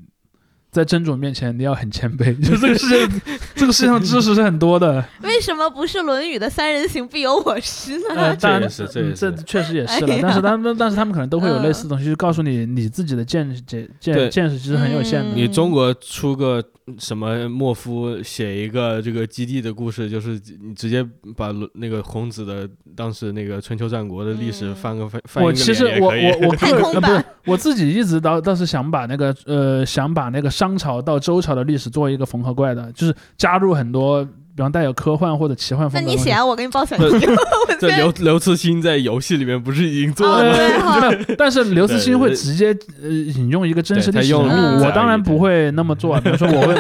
[0.72, 2.34] 在真主面前，你要很谦卑。
[2.42, 3.22] 就这个世界，
[3.56, 5.04] 这个世界上知识是很多的。
[5.22, 8.34] 为什么不是《论语》的“三人行，必有我师” 呢？
[8.38, 10.20] 这也是，这这确实也是了。
[10.22, 15.32] 但是他们，但是他们可能都会有类似的东西，就告诉你，你自己的见解见见识其实很有限的。
[15.36, 16.64] 你中国出个
[17.00, 21.04] 什么莫夫写一个这个基地的故事，就是你直接
[21.36, 30.50] 把那个孔子的当时那个春秋战国的历史翻个翻翻一个其实我我我 太空版，我自己一直倒倒是想把那个呃想把那个。
[30.52, 34.28] 商朝到周朝的历史做一个缝合怪的，就是加入很多。
[34.56, 36.08] 比方带有科幻或者奇幻风格。
[36.08, 37.28] 那你写，我给你报选题。
[37.80, 40.44] 这刘刘慈欣在游戏里面不是已经做了
[40.80, 41.10] 吗？
[41.38, 46.20] 但是刘慈欣会直接呃引用一个真实历史人物，我当然不会那么做。
[46.22, 46.76] 比如说，我会，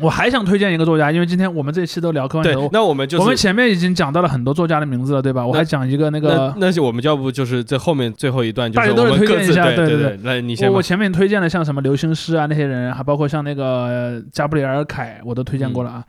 [0.00, 2.44] 我还想推荐一个作家，因为今天我们这一期都聊科幻。
[2.44, 5.44] 对，那我们就我们前面已经讲到了很多作家的名字了，对吧？
[5.44, 10.18] 我还讲一个那个，那是我们要不就是这后面最后一段，大家都是推荐一下，对对对。
[10.22, 10.72] 来，你先。
[10.72, 16.04] 我前面推荐了像什么刘星师啊那些人，还包括像那个加布里尔凯，我都推荐过了啊。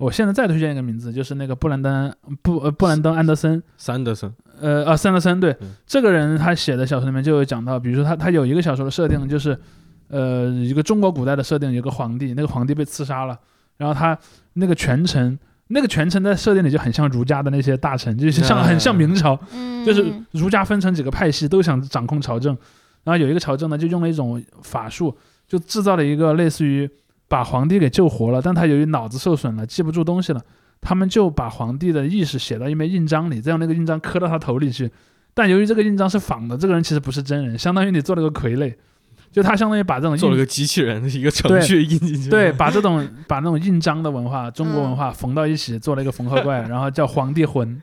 [0.00, 5.54] 我现在再推荐一个名字，就是那个布兰登布呃布兰登安德森，三德森，呃啊三德森，对，
[5.86, 9.54] 这个人他写的小说里面就有讲到，比如说他他有一个小说的设定就是，
[10.08, 13.38] 呃一个中国古代的设定，有个皇帝，那个皇帝被刺杀了，
[13.76, 14.18] 然后他
[14.54, 15.38] 那个权臣，
[15.68, 19.38] 那个权臣在设定里就很像儒家的那些大臣，就是像很像明朝，
[19.84, 22.56] 就是儒家分成几个派系，都想掌控朝政，
[23.04, 25.14] 然后有一个朝政呢就用了一种法术，
[25.46, 26.90] 就制造了一个类似于。
[27.30, 30.42] 把皇帝给救活了，但他由于脑子受损了，记不住东西了。
[30.80, 34.90] 他们就把皇帝的意识写到一枚印章里，再用那个印章刻到他头里去。
[35.32, 38.74] 但由于这个印章是仿的，这个人其实不是真人，相当于你做了个傀儡。
[39.30, 42.28] 就他相当于把这种做了个机器人的一个程序印进去。
[42.28, 47.80] 对，把这种把那种印章的文化、中国文化缝到一起，做了一个缝合怪， 然后叫皇帝魂。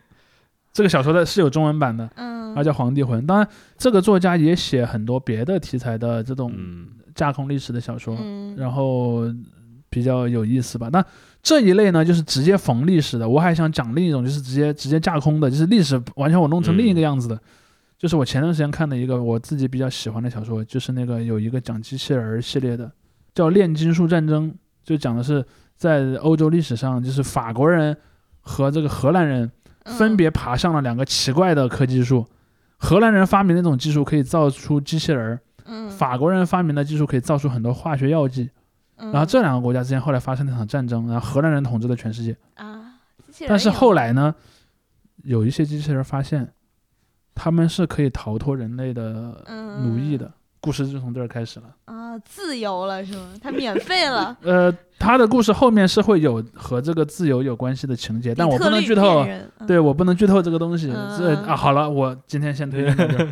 [0.73, 3.25] 这个小说的是有中文版的，嗯，然后叫皇帝魂。
[3.25, 6.51] 当然，这个作家也写很多别的题材的这种。
[7.17, 8.15] 架空历史的小说，
[8.55, 9.23] 然后
[9.89, 10.87] 比较有意思吧？
[10.93, 11.03] 那
[11.41, 13.27] 这一类呢，就是直接缝历史的。
[13.27, 17.39] 我还想讲另一种，就是直接直接架空的，就是历史完全我弄成另一个样子的。
[17.97, 22.91] 就是我前段时间看的一个我自己比较喜欢的小说，就是那个有一个讲机器人系列的，
[23.33, 24.51] 叫《炼金术战争》，
[24.83, 25.43] 就讲的是
[25.75, 27.97] 在欧洲历史上，就是法国人
[28.41, 29.49] 和这个荷兰人
[29.85, 32.23] 分别爬上了两个奇怪的科技树。
[32.77, 35.39] 荷兰人发明那种技术，可以造出机器人儿。
[35.89, 38.49] 法国人发明的技术可以造出很多化学药剂，
[38.95, 42.35] 然后这两个国家之间后来发生了一场战争，然后荷兰人统治了全世界。
[42.55, 42.93] 啊。
[43.47, 44.33] 但是后来呢，
[45.23, 46.51] 有一些机器人发现，
[47.35, 49.43] 他们是可以逃脱人类的
[49.83, 50.31] 奴役的。
[50.59, 51.67] 故事就从这儿开始了。
[51.85, 53.33] 啊，啊，自由了是吗？
[53.41, 54.35] 他免费了。
[54.41, 59.25] 呃，他的故事后面是会有和这个自由有关系的情节，但我不能剧透。
[59.67, 60.91] 对我不能剧透这个东西。
[61.17, 63.27] 这啊，好了，我今天先推荐这个。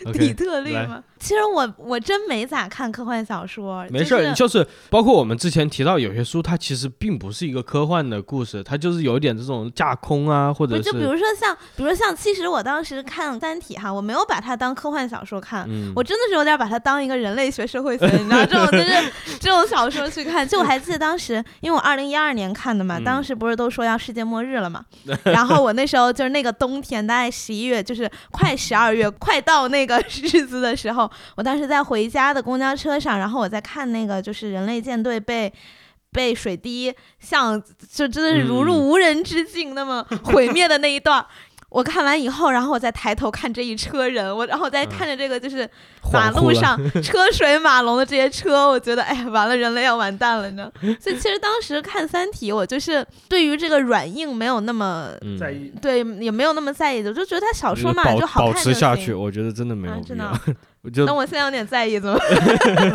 [0.14, 1.04] 底 特律吗？
[1.18, 3.84] 其实我我真没咋看科幻小说。
[3.90, 20.48] 没事儿，就是包括我们之前提到有些书，它其实并不是一个科幻的故事，它就是有一点这种架空啊，或者是就比如说像，比如说像，其实我当时看《三体》哈，我没有把它当科幻小说看，我真的是有点把它当一个人类学、社会学，你知道这种就是这种小说去看。
[20.48, 24.84] 就我还记得当时，因为我二零一二年看的嘛，当时不是都说要世界末日了嘛，
[25.24, 30.00] 然后我那时候就是那个冬天，大概十一月，就是快十二月，快到那个。
[30.20, 35.52] 日子的时候，我当时在回家的公交车上，然后我在看那个就是人类舰队被
[36.12, 41.24] 被水滴像就真的是如入无人之境那么毁灭的那一段。
[41.70, 45.68] 我看完以后，然后我再抬头看这一车人，我然后再看着这个就是
[46.12, 50.70] 马路上 车水马龙的这些车，我觉得哎呀，完了，人类要完蛋了呢。
[51.00, 60.36] 所以其实当时看《三体》，我就是对于这个软硬没有那么在意，对，也没有那么在意的，就觉得他小说嘛就好看保持下去，我觉得真的没有必要。
[61.06, 62.18] 那我现在有点在意，怎么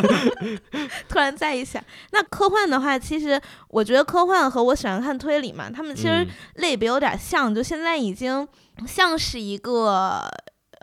[1.08, 1.84] 突然在意起来？
[2.10, 8.46] 那科幻的话，其实我觉得科幻和我喜欢看推理嘛，他们其实类别有点像，就现在已经。
[8.84, 10.28] 像是一个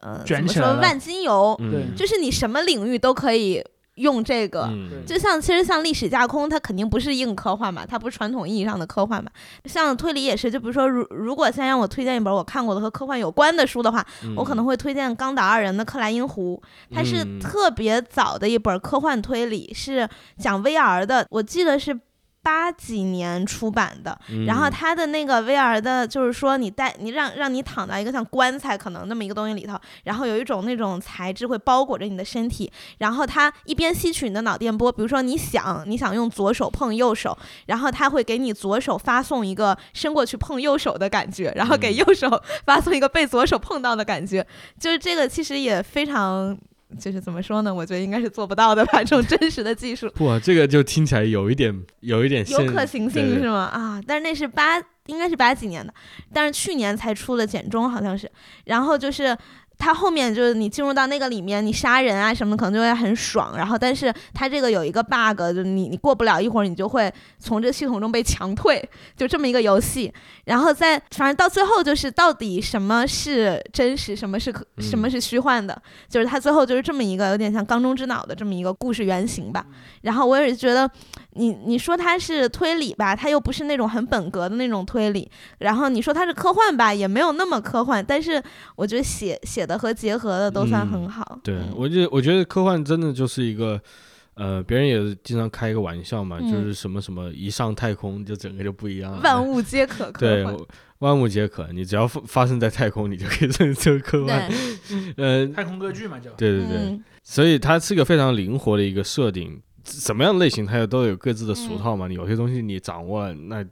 [0.02, 1.60] 呃，怎么说万金油？
[1.96, 3.64] 就是你什么领域都可以
[3.96, 4.70] 用这个。
[5.06, 9.30] 就像其实像历史架空，它肯定不是硬科幻嘛，它不是传统意义上的科幻嘛。
[9.66, 16.62] 像推理也是，就比如说，如如果现在让我推荐一本我看过的和科幻有关的书的话，我可能会推荐《冈岛二人的克莱因湖》，
[16.96, 22.00] 它是特别早的一本科幻推理，是讲 VR 的，我记得是。
[22.44, 37.38] 八几年出版的，然后它的那个 VR 的，就是说你带你让让你躺在一个像棺材可能那么一个东西里头，然后有一种那种材质会包裹着你的身体，然后它一边吸取你的脑电波，比如说你想你想用左手碰右手，
[37.68, 42.30] 然后它会给你左手发送一个伸过去碰右手的感觉，然后给右手
[42.68, 44.46] 发送一个被左手碰到的感觉，
[44.78, 46.58] 就是这个其实也非常。
[47.00, 47.74] 就是怎么说呢？
[47.74, 50.10] 我觉得应该是做不到的吧，这种真实的技术。
[50.16, 53.66] 不，这个就听起来有一点，有一点有可行性是吗？
[53.66, 54.78] 啊，但是那是八，
[55.08, 55.94] 应该是八几年的，
[56.32, 58.32] 但是去年才出了简中好像是，
[58.66, 59.38] 然后就是。
[59.84, 63.58] 它后面就是你进入到那个里面，你杀人啊什么可能就会很爽。
[63.58, 68.82] 然后，但是它这个有一个 bug，就你你过不了一会儿，你就会从这系统中被强退，
[69.18, 70.10] 就这么一个游戏。
[70.46, 75.78] 然后在反正到最后就是到底什么是真实，什么是可什么是虚幻的，
[76.08, 79.66] 就是它最后就是这么一个有点像缸中之脑的这么一个故事原型吧。
[80.04, 80.90] 然后我也是觉得。
[81.36, 85.30] 你你说它是推理吧，它又不是那种很本格的那种推理。
[85.60, 88.04] 然后你说它是科幻吧，也没有那么科幻。
[88.06, 88.42] 但是
[88.76, 91.40] 我觉得写写的和结合的都算很好。
[91.44, 93.82] 对，我觉得我觉得科幻真的就是一个，
[94.36, 99.22] 呃，别人也经常开一个玩笑嘛，就是什么什么一上太空就整个就不一样了。
[99.24, 100.56] 万物皆可 科幻。
[100.56, 100.68] 对，
[101.00, 104.50] 万物皆可，你只要发发生在太空，你就可以成这个科幻。
[105.18, 107.00] 呃，太空歌剧嘛，就对对对。
[107.24, 109.62] 所以它是个非常灵活的一个设定。
[109.86, 112.08] 什么样的类型，它有都有各自的俗套嘛。
[112.08, 113.66] 你有些东西你掌握了，那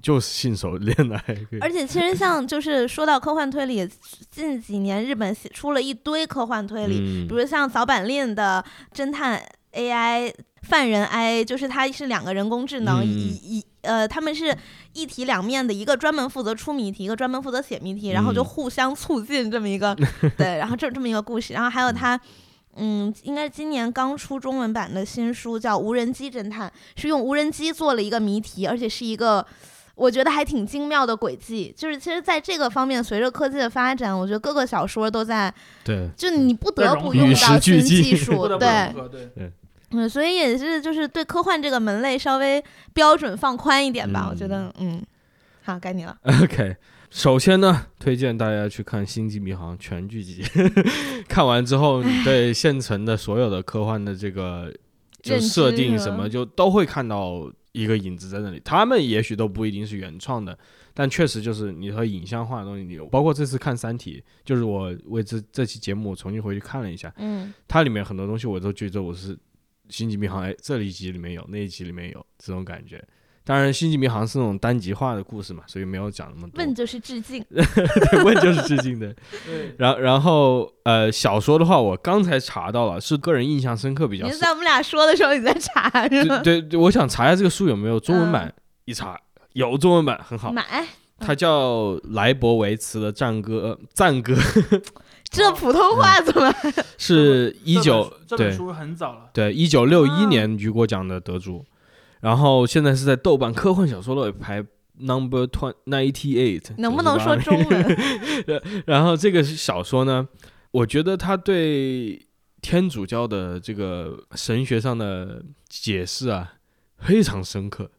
[0.00, 1.22] 就是信手拈来。
[1.60, 3.88] 而且其实像就是说到科幻推理，
[4.30, 9.40] 近几年日本出了一堆科幻推理，比如像早坂令的侦探
[9.72, 10.32] AI
[10.62, 14.56] 犯人 IA，就是它是两个人工智能，一一呃他们是
[14.94, 19.96] 一体两面的，一个专门负责出谜题，一个专门负责写谜题，然后就互相促进这么一个
[20.36, 22.16] 对，然后这这么一个故事，然后还有他。
[22.16, 22.20] 嗯，
[22.76, 26.68] 应该今年刚出中文版的新书叫《无人机侦探》，
[27.00, 29.46] 是用无人机做了一个谜题，而且是一个
[29.94, 31.74] 我觉得还挺精妙的轨迹。
[31.76, 35.52] 就是其实在这个方面，随着科技的发展，我觉得各个小说都在
[35.84, 38.92] 对，就你不得不用到新技术，对
[39.34, 39.52] 对
[39.90, 42.64] 嗯，所以也是就是对科幻这个门类稍微
[42.94, 44.28] 标准放宽一点吧。
[44.30, 45.04] 我觉得，嗯，
[45.64, 46.16] 好，该你了。
[46.42, 46.74] OK。
[47.12, 50.42] 首先呢，推荐大家去看《星际迷航》全剧集，
[51.28, 54.74] 看完之后，你对现成的所有的科幻的这个
[55.20, 58.58] 就设定什么，就都会看到一个影子在那里。
[58.64, 60.58] 他们也许都不一定是原创的，
[60.94, 69.36] 但确实就是你和影像化的东西，你包括这次看《三体》，就是我为这这期节目重新回去看了一下，嗯，它里面很多东西我都觉得我是
[69.90, 73.06] 《星际迷航》哎，这一集里面有，那一集里面有这种感觉。
[73.44, 76.58] 当然，《星际迷航》是那种单极化的故事嘛，所以没有讲那么多。
[76.64, 77.44] 问就是致敬，
[78.24, 79.14] 问就是致敬的。
[79.78, 84.26] 然然后呃，小说的话，我刚才查到了，是个人印象深刻比较。
[84.26, 86.38] 你在我们俩说的时候你在查是吗？
[86.44, 88.52] 对对，我想查一下这个书有没有中文版，
[88.84, 89.18] 一查
[89.54, 90.52] 有中文版，很好。
[90.52, 90.86] 买
[91.18, 94.34] 它叫莱博维茨的战歌，赞歌
[95.30, 96.52] 这普通话怎么？
[96.98, 101.64] 是一九对这本书很早了，对一九六一啊年雨果奖的得主，
[102.22, 104.64] 然后现在是在豆瓣科幻小说的排
[105.00, 107.98] number twenty ninety eight，能不能说中文？
[108.86, 110.28] 然后这个是小说呢，
[110.70, 112.28] 我觉得他对
[112.60, 116.54] 天主教的这个神学上的解释啊，
[116.98, 117.90] 非常深刻。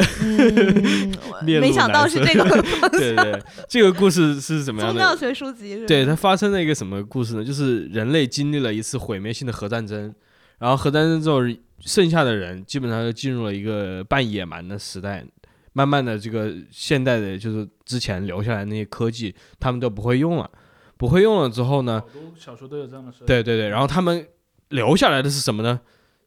[1.44, 2.42] 没想到是这个
[2.88, 4.98] 对 对对，这个故事是怎么样的？
[4.98, 5.86] 宗教学书籍是？
[5.86, 7.44] 对，它发生了一个什么故事呢？
[7.44, 10.12] 就是人类经历了一次毁灭性的核战争，
[10.58, 11.40] 然后核战争之后，
[11.80, 15.24] 剩下的人基本上就进入了一个半野蛮的时代。
[15.72, 20.50] 慢慢的，这个现代的，就是之前留下来那些科技，他们都不会用了。
[20.96, 23.26] 不会用了之后呢，好多小说都有这样的设定。
[23.26, 24.26] 对对对，然后他们
[24.70, 25.80] 留下来的是什么呢？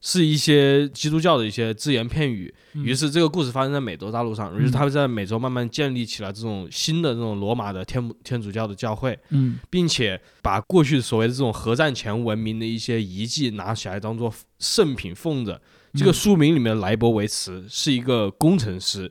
[0.06, 2.54] 是一些基督教的一些只言片语。
[2.74, 9.58] 嗯，于是这个故事发生在美洲大陆上，于是他们在美洲慢慢建立起了这种新的这种罗马的天天主教的教会，嗯。
[9.70, 15.60] 并且把过去所谓的这种核战前文明的一些遗迹拿起来当做圣品奉着。
[15.94, 19.10] 这个嗯书名里面的莱博维茨是一个工程师，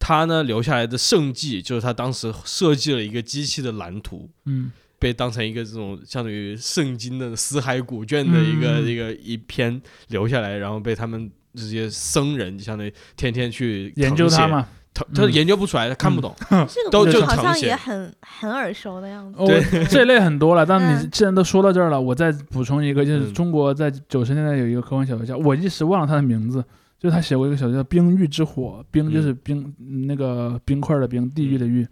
[0.00, 4.72] 他呢留下来的圣迹就是他当时设计了一个机器的蓝图，嗯
[5.04, 9.78] 被当成一个这种相当于圣经的死海古卷的一个、嗯一个一篇
[10.08, 14.62] 留下来，然后被他们这些僧人相当于天天去研究它，嘛。
[14.94, 16.34] 誊他嗯研究不出来，他看不懂。
[16.48, 19.44] 这个都就好像也很很耳熟的样子。
[19.44, 26.64] 对， 这类很多了，但你嗯既然都说到这儿了，我再补充一个，就是嗯中国在九十年代有一个科幻小说家，我一时忘了他的名字，
[26.98, 31.86] 就是他写过一个小说叫《冰域之火》，冰就是冰、嗯那个冰块的冰，地狱的狱。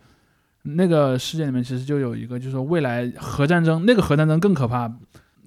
[0.63, 4.91] 那个世界里面其实就有一个，就是说未来核战争，那个核战争更可怕，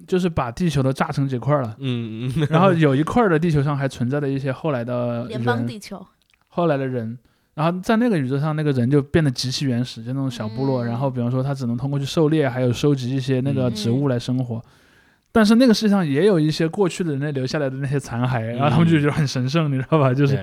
[0.06, 1.74] 就是把地球都炸成几块了。
[1.78, 6.06] 嗯嗯，然后有一块儿的地球上还存在的一些后来的联邦，地球，
[6.48, 7.18] 后来的人，
[7.54, 10.84] 然后在那个宇宙上，那个人就变得极其原始，就那种小部落。
[10.84, 14.62] 嗯然后比方说，他只能通过去狩猎，还有收集一些那个嗯植物来生活。
[15.32, 20.14] 但是那个世界上也有一些过去的人类留下来的那些残骸，然后他们就觉得很神圣，你知道吧？
[20.14, 20.36] 就是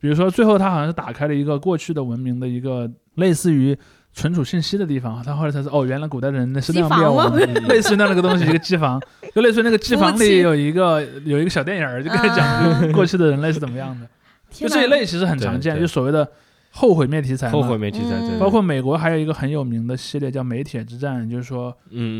[0.00, 3.76] 比如说，最后他好像是打开了一个过去的文明的一个类似于
[4.12, 7.36] 存储信息的地方，他后来才是哦，原来古代的人类是那样机房吗？
[7.36, 9.00] 灭亡的，类似那样的一个东西，一个机房，
[9.34, 14.06] 就类似于那个机房里有一个有一个小电影儿，就跟你讲 过去的人类是怎么样的。
[14.50, 16.28] 就这一类其实很常见，就所谓的
[16.70, 17.48] 后毁灭题材。
[17.50, 21.74] 后毁灭题材，包括美国还有一个很有名的系列叫《美铁之战》，就是说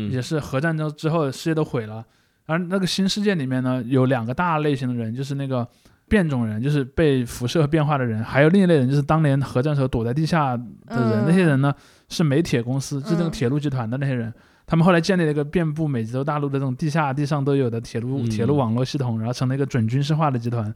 [0.09, 2.03] 也是核战争之后世界都毁了，
[2.47, 5.67] 而那个新世界里面呢有两个大类型的人，就是那个
[6.13, 11.23] 变种人，就是被辐射变化的人，还有另一类人就是当年核战时候躲在地下的人，嗯。
[11.27, 11.73] 那些人呢
[12.07, 13.31] 是煤铁公司，就是那个嗯。
[13.31, 14.31] 铁路集团的那些人。
[14.67, 18.29] 他们后来建立了一个遍布美洲大陆的这种地下、地上都有的铁路、嗯。
[18.29, 20.71] 铁路网络系统，然后成了一个准军事化的集团。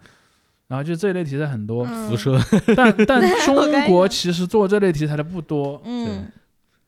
[0.68, 2.10] 然后就这一类题材很多，嗯。
[2.10, 2.36] 辐射。
[2.76, 6.26] 但 但 中国其实做这类题材的不多，嗯，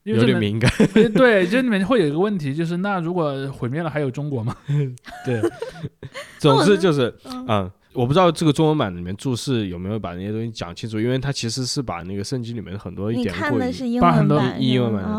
[0.02, 0.72] 有点敏感，
[1.14, 4.56] 对，这里面会有一个问题，就是那如果毁灭了，还有中国吗？
[5.24, 5.39] 对。
[6.39, 14.38] 总之就是，嗯嗯，我不知道这个中文版里面注释有没有把那些东西讲清楚，因为它其实是把那个圣经里面的很多你典故以看的是英把很多，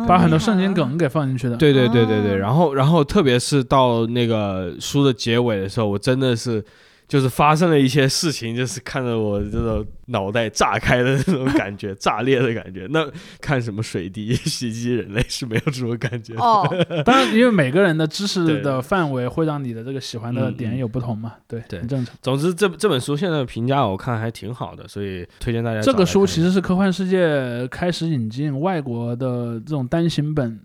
[0.06, 0.72] 把很多哦圣经。
[0.72, 1.56] 梗给放进去的。
[1.56, 6.64] 对对对对对，哦然后然后特别是到那个书的结尾的时候，我真的是
[7.10, 12.86] 就是发生了一些事情，就是看着我这种脑袋炸开的那种感觉，炸裂的感觉。
[12.90, 13.04] 那
[13.40, 16.40] 看什么水滴袭击人类是没有这种感觉的。
[16.40, 22.14] 哦，当然，因为每个人的知识的范围会让你的这个喜欢的嗯点嗯有不同嘛，对，对很正常。
[22.22, 30.60] 总之这这本书现在的评价我看还挺好的，所以推荐大家这个书其实是科幻世界开始引进外国的这种单行本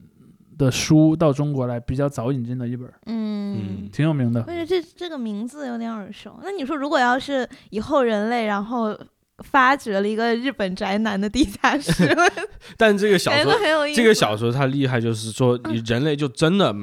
[0.57, 4.41] 的书到中国来比较早引进的一本，嗯嗯，挺有名的。
[4.47, 6.39] 我觉得这这个名字有点耳熟。
[6.43, 8.97] 那你说，如果要是以后人类然后
[9.39, 12.15] 发掘了一个日本宅男的地下室，
[12.77, 14.01] 但这个小说很有意思。
[14.01, 16.73] 这个小说它厉害，就是说你人类就真的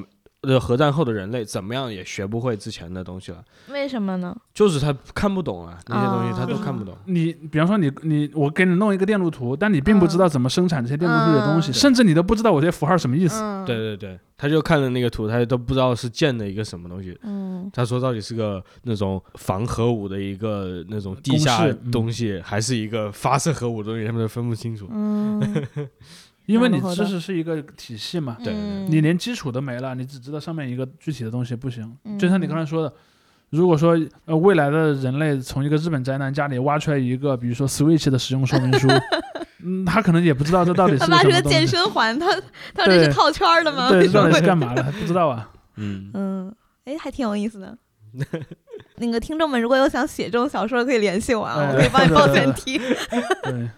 [0.42, 4.36] 呃核战后的人类怎么样也学不会之前的东西了，为什么呢？
[4.52, 6.96] 就是他看不懂啊，那些东西他都哦看不懂。
[7.06, 13.40] 你比方说你你我给你弄一个电路图，但你并不知道怎么生产这些电路图的东西，嗯甚至你都不知道我这些符号什么意思。
[13.42, 17.16] 嗯，对对对，他就看了那个图，他都不知道是建的一个什么东西。
[17.22, 24.88] 嗯，他说到底是个那种防核武的一个那种地下东西，还是一个发射核武的东西，他们都分不清楚。
[24.90, 25.40] 嗯，
[26.45, 31.95] 因为你なるほど知识是一个体系嘛，对对嗯你连基础都没了，你只知道上面一个具体的东西不行。
[32.05, 32.93] 嗯就像你刚才说的，
[33.49, 38.87] 如果说呃未来的人类从一个日本宅男家里挖出来一个，比如说 Switch 的使用说明书，
[39.63, 42.27] 嗯，他可能也不知道这到底是他个挖出个健什么东西，身环，他
[42.73, 43.89] 他说这是对套圈儿的吗？
[43.89, 45.49] 对，为这到底什么会是干嘛的， 还不知道啊。
[45.75, 46.55] 嗯， 嗯，
[46.85, 47.77] 哎，还挺有意思的。
[48.95, 52.79] 那个听众们如果有想写这种小说的，可以联系我啊，哎我可以帮你报对对选题。
[53.43, 53.69] 对，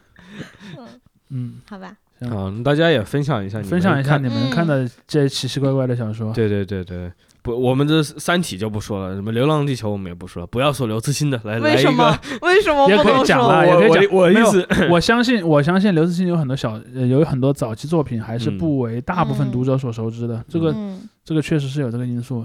[0.78, 0.88] 嗯，
[1.30, 1.96] 嗯，好吧，
[2.29, 6.33] 行好，大家也分享一下你们分享一下你们嗯看的这奇奇怪怪的小说。
[6.33, 7.13] 对对对对，
[7.43, 12.47] 不，我们这《三体》就不说了，什么《流浪地球》我们也不说了，不要说刘慈欣的，来来一为什么个，？
[12.47, 13.25] 为什么也可以？
[13.25, 20.45] 讲了也可以讲我我意思，我相信，我相信刘慈欣有很多小，呃，有很多早期作品还是嗯不为大部分嗯读者所熟知的。
[20.49, 22.45] 这个嗯这个确实是有这个因素。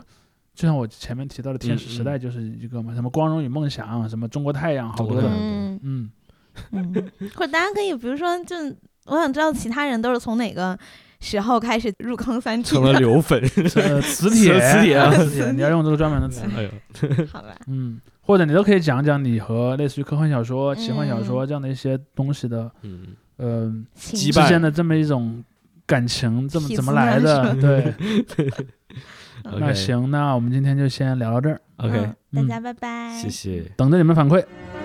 [0.56, 5.30] 就像我前面提到的《天使时代》就是一个嘛，什么《光荣与梦想》，什么《中国太阳》，好多的。
[5.30, 6.10] 嗯嗯，
[6.74, 6.94] 嗯，
[7.34, 8.58] 或者大家可以，比如说，就
[9.10, 10.78] 我想知道其他人都是从哪个
[11.20, 13.00] 时候开始入坑三体成了的？
[13.04, 13.42] 刘粉，
[13.76, 16.44] 呃，磁铁，磁铁啊磁铁，你要用这个专门的词。
[16.56, 16.70] 哎呦，
[17.32, 25.44] 好吧，嗯，或者你都可以讲讲你和类似于科幻小说、奇幻小说嗯这样的一些东西的，嗯，呃，之间的这么一种
[25.86, 27.56] 感情，这么怎么来的？
[27.56, 27.94] 对，
[29.60, 33.72] 那行，那我们今天就先聊到这儿，，OK，嗯大家拜拜，谢谢。
[33.76, 34.42] 等着你们反馈。
[34.42, 34.79] 拜